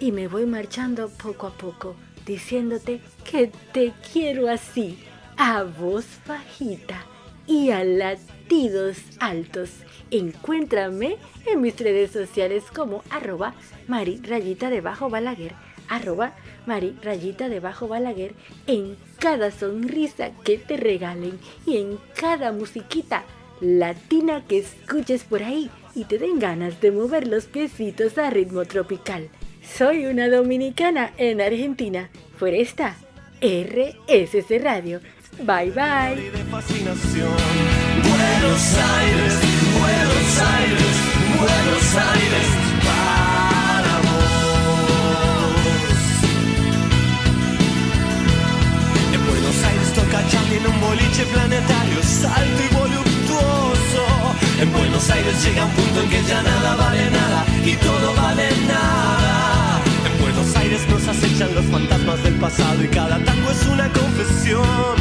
Y 0.00 0.10
me 0.10 0.26
voy 0.26 0.44
marchando 0.44 1.08
poco 1.08 1.46
a 1.46 1.56
poco, 1.56 1.94
diciéndote 2.26 3.00
que 3.30 3.52
te 3.72 3.92
quiero 4.12 4.50
así, 4.50 4.98
a 5.36 5.62
voz 5.62 6.06
bajita 6.26 7.06
y 7.46 7.70
a 7.70 7.84
latidos 7.84 8.98
altos. 9.20 9.70
Encuéntrame 10.12 11.16
en 11.46 11.62
mis 11.62 11.74
redes 11.78 12.10
sociales 12.10 12.64
como 12.72 13.02
arroba 13.08 13.54
mari 13.88 14.20
rayita 14.22 14.68
debajo 14.68 15.08
balaguer, 15.08 15.54
arroba 15.88 16.34
mari 16.66 16.94
rayita 17.02 17.48
debajo 17.48 17.88
balaguer 17.88 18.34
en 18.66 18.96
cada 19.18 19.50
sonrisa 19.50 20.30
que 20.44 20.58
te 20.58 20.76
regalen 20.76 21.40
y 21.64 21.78
en 21.78 21.98
cada 22.14 22.52
musiquita 22.52 23.24
latina 23.62 24.44
que 24.46 24.58
escuches 24.58 25.24
por 25.24 25.42
ahí 25.42 25.70
y 25.94 26.04
te 26.04 26.18
den 26.18 26.38
ganas 26.38 26.78
de 26.82 26.90
mover 26.90 27.26
los 27.26 27.46
piecitos 27.46 28.18
a 28.18 28.28
ritmo 28.28 28.66
tropical. 28.66 29.30
Soy 29.62 30.04
una 30.04 30.28
dominicana 30.28 31.14
en 31.16 31.40
Argentina 31.40 32.10
por 32.38 32.50
esta 32.50 32.96
RSC 33.40 34.58
Radio. 34.60 35.00
Bye 35.38 35.70
bye. 35.70 36.30
Buenos 40.32 40.50
Aires, 40.56 40.96
Buenos 41.36 41.94
Aires, 42.08 42.46
para 42.88 43.94
vos. 44.00 44.32
En 49.12 49.20
Buenos 49.26 49.56
Aires 49.62 49.92
toca 49.92 50.26
Charlie 50.30 50.56
en 50.56 50.66
un 50.68 50.80
boliche 50.80 51.26
planetario, 51.26 52.02
salto 52.02 52.62
y 52.64 52.74
voluptuoso. 52.74 54.04
En 54.58 54.72
Buenos 54.72 55.10
Aires 55.10 55.44
llega 55.44 55.66
un 55.66 55.72
punto 55.72 56.00
en 56.00 56.08
que 56.08 56.22
ya 56.22 56.42
nada 56.42 56.76
vale 56.76 57.10
nada 57.10 57.44
y 57.66 57.74
todo 57.74 58.14
vale 58.14 58.48
nada. 58.66 59.82
En 60.06 60.18
Buenos 60.22 60.56
Aires 60.56 60.80
nos 60.88 61.08
acechan 61.08 61.54
los 61.54 61.66
fantasmas 61.66 62.22
del 62.22 62.36
pasado 62.36 62.82
y 62.82 62.88
cada 62.88 63.18
tango 63.22 63.50
es 63.50 63.66
una 63.66 63.86
confesión. 63.92 64.96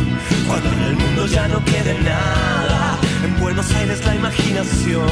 Cuando 0.45 0.73
en 0.73 0.79
el 0.81 0.95
mundo 0.97 1.25
ya 1.27 1.47
no 1.47 1.63
quede 1.63 1.97
nada. 2.01 2.80
En 3.23 3.39
Buenos 3.39 3.71
Aires 3.75 4.03
la 4.03 4.15
imaginación 4.15 5.05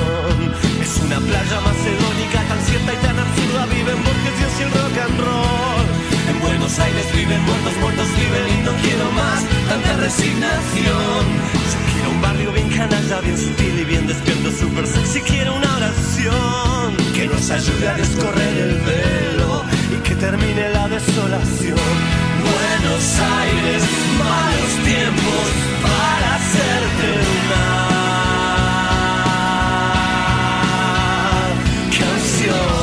es 0.82 0.98
una 1.06 1.20
playa 1.20 1.60
macedónica 1.62 2.42
tan 2.48 2.60
cierta 2.66 2.94
y 2.94 2.98
tan 3.06 3.20
absurda. 3.20 3.66
Viven 3.68 4.04
Borges, 4.04 4.36
Dios 4.40 4.54
y 4.60 4.64
el 4.64 4.72
rock 4.72 4.98
and 5.06 5.20
roll. 5.20 5.86
En 6.30 6.40
Buenos 6.42 6.80
Aires 6.80 7.06
viven 7.14 7.42
muertos, 7.44 7.74
muertos 7.80 8.08
viven 8.18 8.60
y 8.60 8.64
no 8.66 8.72
quiero 8.82 9.12
más 9.12 9.40
tanta 9.70 9.98
resignación. 9.98 11.24
Yo 11.72 11.80
quiero 11.94 12.10
un 12.10 12.22
barrio 12.22 12.52
bien 12.52 12.70
canalla, 12.70 13.22
bien 13.22 13.38
sutil 13.38 13.80
y 13.80 13.84
bien 13.84 14.08
despierto, 14.08 14.52
super 14.52 14.88
sexy. 14.88 15.22
Quiero 15.22 15.56
una 15.56 15.78
oración 15.78 16.98
que 17.14 17.28
nos 17.28 17.52
ayude 17.52 17.90
a 17.90 17.94
descorrer 17.94 18.58
el 18.58 18.76
velo 18.90 19.66
y 19.94 19.98
que 20.02 20.16
termine 20.16 20.70
la 20.70 20.88
desolación. 20.88 21.90
Buenos 22.42 23.06
Aires, 23.20 23.84
malos 24.18 24.74
tiempos. 24.84 25.70
go. 32.50 32.79